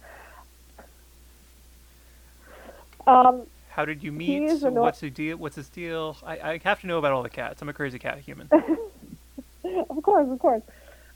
Um, 3.07 3.43
how 3.71 3.85
did 3.85 4.03
you 4.03 4.13
meet? 4.13 4.63
What's 4.63 5.01
the 5.01 5.11
deal? 5.11 5.37
What's 5.37 5.57
his 5.57 5.69
deal? 5.69 6.17
I, 6.25 6.39
I 6.39 6.61
have 6.65 6.81
to 6.83 6.87
know 6.87 6.99
about 6.99 7.13
all 7.13 7.23
the 7.23 7.31
cats. 7.31 7.61
I'm 7.61 7.69
a 7.69 7.73
crazy 7.73 7.99
cat 7.99 8.19
human. 8.19 8.49
of 9.91 10.03
course, 10.03 10.29
of 10.29 10.39
course. 10.39 10.63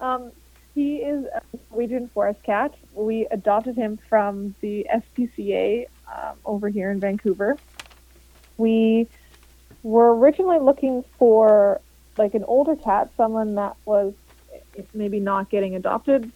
Um, 0.01 0.31
he 0.75 0.97
is 0.97 1.25
a 1.25 1.43
Norwegian 1.71 2.09
forest 2.09 2.43
cat. 2.43 2.75
We 2.95 3.27
adopted 3.31 3.77
him 3.77 3.99
from 4.09 4.55
the 4.61 4.87
SPCA 4.93 5.87
um, 6.13 6.37
over 6.45 6.69
here 6.69 6.91
in 6.91 7.01
Vancouver. 7.01 7.57
We 8.57 9.07
were 9.83 10.15
originally 10.17 10.59
looking 10.59 11.05
for 11.19 11.81
like 12.17 12.35
an 12.35 12.45
older 12.45 12.77
cat, 12.77 13.11
someone 13.17 13.55
that 13.55 13.77
was 13.85 14.15
maybe 14.95 15.21
not 15.21 15.51
getting 15.51 15.75
adopted 15.75 16.31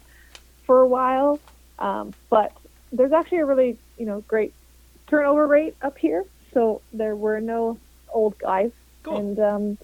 for 0.64 0.80
a 0.80 0.86
while. 0.86 1.38
Um, 1.78 2.12
but 2.30 2.52
there's 2.92 3.12
actually 3.12 3.38
a 3.38 3.46
really, 3.46 3.78
you 3.98 4.06
know, 4.06 4.22
great 4.28 4.52
turnover 5.06 5.46
rate 5.46 5.76
up 5.82 5.98
here. 5.98 6.24
So 6.52 6.82
there 6.92 7.16
were 7.16 7.40
no 7.40 7.78
old 8.12 8.38
guys. 8.38 8.70
Cool. 9.02 9.16
And 9.16 9.38
um, 9.38 9.78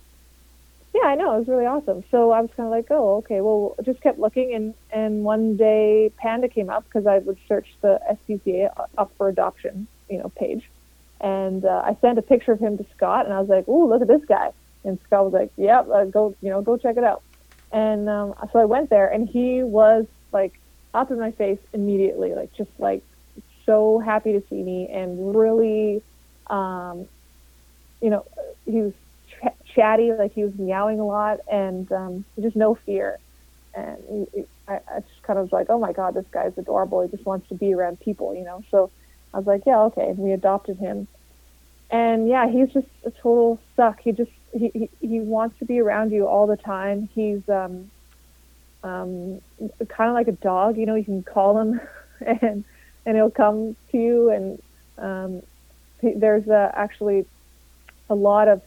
yeah, 0.94 1.08
I 1.08 1.14
know 1.14 1.34
it 1.34 1.38
was 1.40 1.48
really 1.48 1.66
awesome. 1.66 2.04
So 2.10 2.30
I 2.30 2.40
was 2.40 2.50
kind 2.56 2.66
of 2.66 2.70
like, 2.70 2.86
oh, 2.90 3.16
okay. 3.18 3.40
Well, 3.40 3.74
just 3.84 4.00
kept 4.00 4.18
looking, 4.18 4.54
and 4.54 4.74
and 4.90 5.24
one 5.24 5.56
day 5.56 6.10
Panda 6.16 6.48
came 6.48 6.70
up 6.70 6.84
because 6.84 7.06
I 7.06 7.18
would 7.18 7.38
search 7.46 7.68
the 7.82 8.00
SPCA 8.10 8.70
up 8.96 9.12
for 9.16 9.28
adoption, 9.28 9.86
you 10.08 10.18
know, 10.18 10.30
page, 10.30 10.68
and 11.20 11.64
uh, 11.64 11.82
I 11.84 11.96
sent 12.00 12.18
a 12.18 12.22
picture 12.22 12.52
of 12.52 12.60
him 12.60 12.78
to 12.78 12.86
Scott, 12.96 13.26
and 13.26 13.34
I 13.34 13.40
was 13.40 13.48
like, 13.48 13.64
oh, 13.68 13.86
look 13.86 14.02
at 14.02 14.08
this 14.08 14.24
guy, 14.24 14.52
and 14.84 14.98
Scott 15.06 15.24
was 15.24 15.32
like, 15.34 15.52
yeah, 15.56 15.80
uh, 15.80 16.04
go, 16.04 16.34
you 16.40 16.50
know, 16.50 16.62
go 16.62 16.76
check 16.76 16.96
it 16.96 17.04
out, 17.04 17.22
and 17.72 18.08
um, 18.08 18.34
so 18.52 18.58
I 18.60 18.64
went 18.64 18.90
there, 18.90 19.08
and 19.08 19.28
he 19.28 19.62
was 19.62 20.06
like 20.32 20.54
up 20.94 21.10
in 21.10 21.18
my 21.18 21.32
face 21.32 21.58
immediately, 21.72 22.34
like 22.34 22.50
just 22.56 22.70
like 22.78 23.04
so 23.66 24.00
happy 24.04 24.32
to 24.32 24.42
see 24.48 24.62
me, 24.62 24.88
and 24.92 25.36
really, 25.36 26.02
um, 26.48 27.08
you 28.00 28.10
know, 28.10 28.24
he 28.66 28.80
was 28.82 28.92
ch- 29.28 29.74
chatty, 29.74 30.12
like 30.12 30.32
he 30.34 30.44
was 30.44 30.54
meowing 30.58 31.00
a 31.00 31.06
lot, 31.06 31.38
and 31.50 31.90
um, 31.92 32.24
just 32.40 32.56
no 32.56 32.74
fear. 32.86 33.18
And 33.74 34.26
I, 34.68 34.74
I 34.88 35.00
just 35.00 35.22
kind 35.26 35.38
of 35.38 35.44
was 35.44 35.52
like, 35.52 35.66
oh 35.70 35.78
my 35.78 35.92
god, 35.92 36.14
this 36.14 36.26
guy's 36.32 36.52
adorable. 36.58 37.02
He 37.02 37.08
just 37.08 37.26
wants 37.26 37.48
to 37.48 37.54
be 37.54 37.74
around 37.74 38.00
people, 38.00 38.34
you 38.34 38.44
know. 38.44 38.62
So 38.70 38.90
I 39.34 39.38
was 39.38 39.46
like, 39.46 39.62
yeah, 39.66 39.80
okay. 39.84 40.08
And 40.08 40.18
we 40.18 40.32
adopted 40.32 40.78
him, 40.78 41.08
and 41.90 42.28
yeah, 42.28 42.48
he's 42.48 42.72
just 42.72 42.86
a 43.04 43.10
total 43.10 43.60
suck. 43.76 44.00
He 44.00 44.12
just 44.12 44.30
he 44.52 44.70
he, 44.74 44.90
he 45.00 45.20
wants 45.20 45.58
to 45.58 45.64
be 45.64 45.80
around 45.80 46.12
you 46.12 46.26
all 46.26 46.46
the 46.46 46.56
time. 46.56 47.08
He's 47.14 47.48
um 47.48 47.90
um 48.82 49.40
kind 49.88 50.08
of 50.10 50.14
like 50.14 50.28
a 50.28 50.32
dog, 50.32 50.76
you 50.76 50.86
know. 50.86 50.94
You 50.94 51.04
can 51.04 51.22
call 51.22 51.58
him, 51.58 51.80
and 52.20 52.64
and 53.06 53.16
he'll 53.16 53.30
come 53.30 53.76
to 53.90 53.98
you. 53.98 54.30
And 54.30 54.62
um, 54.98 55.42
he, 56.00 56.12
there's 56.12 56.46
uh, 56.48 56.70
actually 56.74 57.26
a 58.10 58.14
lot 58.14 58.48
of 58.48 58.62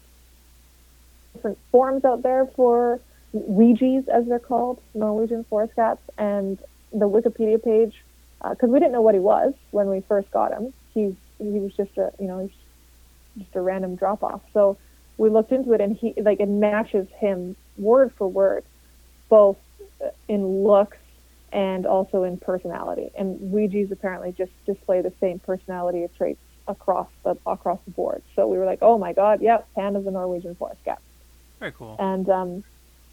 different 1.34 1.60
forms 1.72 2.04
out 2.06 2.24
there 2.24 2.48
for 2.56 3.00
Wegies, 3.34 4.08
as 4.10 4.28
they're 4.28 4.40
called, 4.40 4.82
Norwegian 4.94 5.44
forest 5.46 5.76
cats, 5.76 6.02
and 6.18 6.60
the 6.92 7.08
Wikipedia 7.08 7.64
page, 7.64 8.04
because 8.40 8.70
uh, 8.70 8.72
we 8.72 8.80
didn't 8.80 8.92
know 8.92 9.02
what 9.02 9.14
he 9.14 9.22
was 9.22 9.54
when 9.70 9.90
we 9.90 10.02
first 10.02 10.30
got 10.32 10.52
him. 10.52 10.74
He's 10.94 11.14
he 11.38 11.60
was 11.60 11.74
just 11.74 11.98
a 11.98 12.12
you 12.20 12.28
know 12.28 12.50
just 13.38 13.56
a 13.56 13.62
random 13.62 13.96
drop 13.96 14.24
off. 14.24 14.41
So 14.54 14.78
we 15.17 15.30
looked 15.30 15.52
into 15.52 15.74
it, 15.74 15.82
and 15.82 15.96
he 15.96 16.13
like 16.22 16.39
it 16.39 16.50
matches 16.50 17.08
him 17.17 17.56
word 17.78 18.12
for 18.17 18.28
word, 18.28 18.63
both 19.30 19.58
in 20.28 20.63
looks 20.63 20.98
and 21.52 21.86
also 21.86 22.24
in 22.24 22.38
personality. 22.38 23.12
And 23.17 23.39
Wegies 23.54 23.91
apparently 23.91 24.32
just 24.32 24.52
display 24.65 25.02
the 25.02 25.13
same 25.20 25.39
personality 25.39 26.08
traits 26.17 26.39
across 26.67 27.10
the 27.24 27.38
across 27.46 27.80
the 27.86 27.91
board. 27.91 28.22
So 28.36 28.48
we 28.48 28.58
were 28.58 28.65
like, 28.65 28.80
oh 28.82 28.98
my 28.98 29.13
god, 29.13 29.41
yep, 29.41 29.67
yeah, 29.76 29.82
Panda's 29.82 30.08
a 30.08 30.12
Norwegian 30.12 30.56
forest 30.56 30.84
cat. 30.86 31.02
Very 31.60 31.72
cool. 31.74 31.96
And 32.00 32.30
um, 32.30 32.63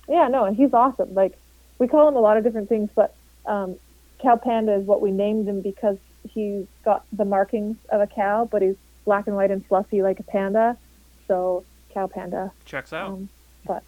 yeah, 0.08 0.28
no, 0.28 0.44
and 0.44 0.56
he's 0.56 0.72
awesome. 0.72 1.14
Like 1.14 1.38
we 1.78 1.88
call 1.88 2.08
him 2.08 2.16
a 2.16 2.20
lot 2.20 2.36
of 2.36 2.44
different 2.44 2.68
things, 2.68 2.90
but 2.94 3.14
um, 3.46 3.76
Cow 4.20 4.36
Panda 4.36 4.74
is 4.74 4.84
what 4.86 5.00
we 5.00 5.10
named 5.10 5.48
him 5.48 5.60
because 5.60 5.98
he's 6.28 6.66
got 6.84 7.04
the 7.12 7.24
markings 7.24 7.76
of 7.90 8.00
a 8.00 8.06
cow, 8.06 8.48
but 8.50 8.62
he's 8.62 8.76
black 9.08 9.26
and 9.26 9.34
white 9.34 9.50
and 9.50 9.64
fluffy 9.64 10.02
like 10.02 10.20
a 10.20 10.22
panda. 10.22 10.76
So 11.28 11.64
Cow 11.94 12.08
Panda. 12.08 12.52
Checks 12.66 12.92
out. 12.92 13.12
Um, 13.12 13.30
but 13.66 13.82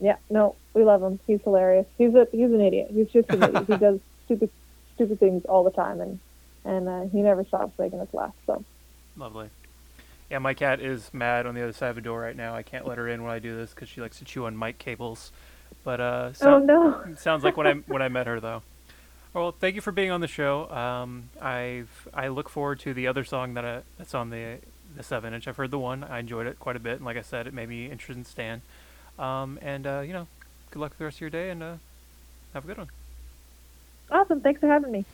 yeah, 0.00 0.16
no, 0.30 0.56
we 0.72 0.84
love 0.84 1.02
him. 1.02 1.20
He's 1.26 1.42
hilarious. 1.42 1.86
He's 1.98 2.14
a 2.14 2.26
he's 2.32 2.50
an 2.50 2.62
idiot. 2.62 2.88
He's 2.90 3.08
just 3.08 3.28
an 3.28 3.42
idiot. 3.42 3.66
He 3.66 3.76
does 3.86 4.00
stupid 4.24 4.48
stupid 4.94 5.20
things 5.20 5.44
all 5.44 5.64
the 5.64 5.70
time, 5.70 6.00
and 6.00 6.18
and 6.64 6.88
uh, 6.88 7.02
he 7.12 7.20
never 7.20 7.44
stops 7.44 7.78
making 7.78 8.00
us 8.00 8.08
laugh. 8.14 8.32
So 8.46 8.64
lovely. 9.18 9.50
Yeah, 10.30 10.38
my 10.38 10.54
cat 10.54 10.80
is 10.80 11.12
mad 11.12 11.44
on 11.44 11.54
the 11.54 11.62
other 11.62 11.74
side 11.74 11.90
of 11.90 11.96
the 11.96 12.00
door 12.00 12.22
right 12.22 12.34
now. 12.34 12.54
I 12.54 12.62
can't 12.62 12.86
let 12.86 12.96
her 12.96 13.06
in 13.06 13.22
when 13.22 13.32
I 13.32 13.38
do 13.38 13.54
this 13.54 13.74
because 13.74 13.90
she 13.90 14.00
likes 14.00 14.18
to 14.20 14.24
chew 14.24 14.46
on 14.46 14.58
mic 14.58 14.78
cables. 14.78 15.30
But 15.84 16.00
uh, 16.00 16.32
so, 16.32 16.54
oh 16.54 16.58
no, 16.58 17.14
sounds 17.18 17.44
like 17.44 17.58
when 17.58 17.66
I 17.66 17.74
when 17.86 18.00
I 18.00 18.08
met 18.08 18.26
her 18.26 18.40
though. 18.40 18.62
Well, 19.34 19.50
thank 19.50 19.74
you 19.74 19.80
for 19.80 19.90
being 19.90 20.12
on 20.12 20.20
the 20.20 20.28
show. 20.28 20.70
Um, 20.70 21.28
I've 21.42 22.08
I 22.14 22.28
look 22.28 22.48
forward 22.48 22.78
to 22.80 22.94
the 22.94 23.08
other 23.08 23.24
song 23.24 23.54
that 23.54 23.64
I, 23.64 23.80
that's 23.98 24.14
on 24.14 24.30
the 24.30 24.58
the 24.96 25.02
seven 25.02 25.34
inch. 25.34 25.48
I've 25.48 25.56
heard 25.56 25.72
the 25.72 25.78
one. 25.78 26.04
I 26.04 26.20
enjoyed 26.20 26.46
it 26.46 26.60
quite 26.60 26.76
a 26.76 26.80
bit, 26.80 26.96
and 26.98 27.04
like 27.04 27.16
I 27.16 27.22
said, 27.22 27.48
it 27.48 27.52
made 27.52 27.68
me 27.68 27.86
interested 27.86 28.16
in 28.16 28.24
Stan. 28.24 28.62
Um, 29.18 29.58
and 29.60 29.88
uh, 29.88 30.02
you 30.06 30.12
know, 30.12 30.28
good 30.70 30.78
luck 30.78 30.92
with 30.92 30.98
the 30.98 31.04
rest 31.06 31.16
of 31.16 31.22
your 31.22 31.30
day, 31.30 31.50
and 31.50 31.64
uh, 31.64 31.74
have 32.52 32.62
a 32.62 32.66
good 32.68 32.78
one. 32.78 32.88
Awesome. 34.12 34.40
Thanks 34.40 34.60
for 34.60 34.68
having 34.68 34.92
me. 34.92 35.04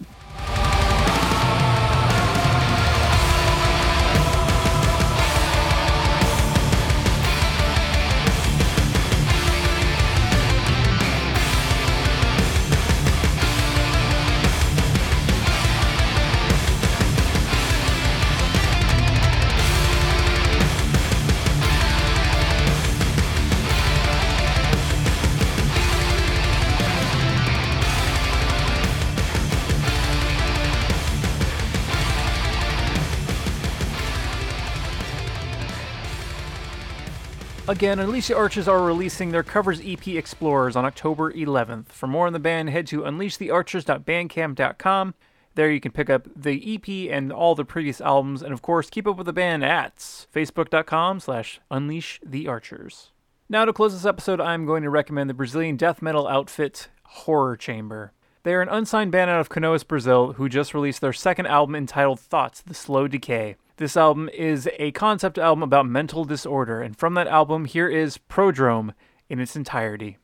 Again, 37.70 38.00
Unleash 38.00 38.26
the 38.26 38.36
Archers 38.36 38.66
are 38.66 38.82
releasing 38.82 39.30
their 39.30 39.44
covers 39.44 39.80
EP 39.80 40.08
Explorers 40.08 40.74
on 40.74 40.84
October 40.84 41.32
11th. 41.32 41.90
For 41.90 42.08
more 42.08 42.26
on 42.26 42.32
the 42.32 42.40
band, 42.40 42.70
head 42.70 42.88
to 42.88 43.02
unleashthearchers.bandcamp.com. 43.02 45.14
There 45.54 45.70
you 45.70 45.78
can 45.78 45.92
pick 45.92 46.10
up 46.10 46.26
the 46.34 46.74
EP 46.74 46.88
and 47.14 47.32
all 47.32 47.54
the 47.54 47.64
previous 47.64 48.00
albums, 48.00 48.42
and 48.42 48.52
of 48.52 48.60
course, 48.60 48.90
keep 48.90 49.06
up 49.06 49.16
with 49.16 49.26
the 49.26 49.32
band 49.32 49.64
at 49.64 49.98
facebook.com 49.98 51.20
slash 51.20 51.60
unleashthearchers. 51.70 53.10
Now 53.48 53.64
to 53.64 53.72
close 53.72 53.92
this 53.92 54.04
episode, 54.04 54.40
I'm 54.40 54.66
going 54.66 54.82
to 54.82 54.90
recommend 54.90 55.30
the 55.30 55.34
Brazilian 55.34 55.76
death 55.76 56.02
metal 56.02 56.26
outfit 56.26 56.88
Horror 57.04 57.56
Chamber. 57.56 58.12
They 58.42 58.52
are 58.54 58.62
an 58.62 58.68
unsigned 58.68 59.12
band 59.12 59.30
out 59.30 59.38
of 59.38 59.48
Canoas, 59.48 59.86
Brazil, 59.86 60.32
who 60.32 60.48
just 60.48 60.74
released 60.74 61.02
their 61.02 61.12
second 61.12 61.46
album 61.46 61.76
entitled 61.76 62.18
Thoughts, 62.18 62.62
The 62.62 62.74
Slow 62.74 63.06
Decay. 63.06 63.54
This 63.80 63.96
album 63.96 64.28
is 64.34 64.68
a 64.78 64.90
concept 64.90 65.38
album 65.38 65.62
about 65.62 65.86
mental 65.86 66.26
disorder, 66.26 66.82
and 66.82 66.94
from 66.94 67.14
that 67.14 67.26
album, 67.26 67.64
here 67.64 67.88
is 67.88 68.18
Prodrome 68.18 68.92
in 69.30 69.40
its 69.40 69.56
entirety. 69.56 70.18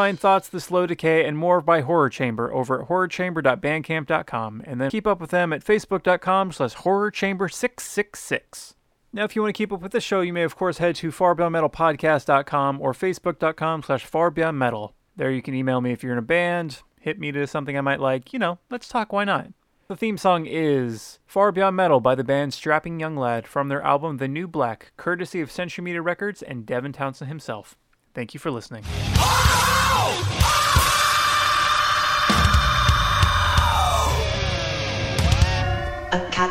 Find 0.00 0.18
Thoughts, 0.18 0.48
The 0.48 0.60
Slow 0.60 0.86
Decay, 0.86 1.26
and 1.26 1.36
more 1.36 1.60
by 1.60 1.82
Horror 1.82 2.08
Chamber 2.08 2.50
over 2.54 2.80
at 2.80 2.88
horrorchamber.bandcamp.com, 2.88 4.62
and 4.64 4.80
then 4.80 4.90
keep 4.90 5.06
up 5.06 5.20
with 5.20 5.28
them 5.28 5.52
at 5.52 5.62
facebook.com 5.62 6.52
slash 6.52 6.74
horrorchamber666. 6.74 8.76
Now, 9.12 9.24
if 9.24 9.36
you 9.36 9.42
want 9.42 9.54
to 9.54 9.58
keep 9.58 9.74
up 9.74 9.82
with 9.82 9.92
the 9.92 10.00
show, 10.00 10.22
you 10.22 10.32
may, 10.32 10.42
of 10.42 10.56
course, 10.56 10.78
head 10.78 10.96
to 10.96 11.10
farbeyondmetalpodcast.com 11.10 12.80
or 12.80 12.94
facebook.com 12.94 13.82
slash 13.82 14.10
farbeyondmetal. 14.10 14.94
There 15.16 15.30
you 15.30 15.42
can 15.42 15.54
email 15.54 15.82
me 15.82 15.92
if 15.92 16.02
you're 16.02 16.12
in 16.12 16.18
a 16.18 16.22
band, 16.22 16.80
hit 16.98 17.18
me 17.18 17.30
to 17.32 17.46
something 17.46 17.76
I 17.76 17.82
might 17.82 18.00
like. 18.00 18.32
You 18.32 18.38
know, 18.38 18.58
let's 18.70 18.88
talk, 18.88 19.12
why 19.12 19.24
not? 19.24 19.48
The 19.88 19.96
theme 19.96 20.16
song 20.16 20.46
is 20.46 21.18
Far 21.26 21.52
Beyond 21.52 21.76
Metal 21.76 22.00
by 22.00 22.14
the 22.14 22.24
band 22.24 22.54
Strapping 22.54 23.00
Young 23.00 23.18
Lad 23.18 23.46
from 23.46 23.68
their 23.68 23.82
album 23.82 24.16
The 24.16 24.28
New 24.28 24.48
Black, 24.48 24.92
courtesy 24.96 25.42
of 25.42 25.52
Century 25.52 25.84
Media 25.84 26.00
Records 26.00 26.40
and 26.40 26.64
Devin 26.64 26.94
Townsend 26.94 27.28
himself. 27.28 27.76
Thank 28.14 28.32
you 28.32 28.40
for 28.40 28.50
listening. 28.50 28.84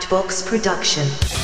A 0.10 0.12
Catbox 0.12 0.44
production. 0.44 1.39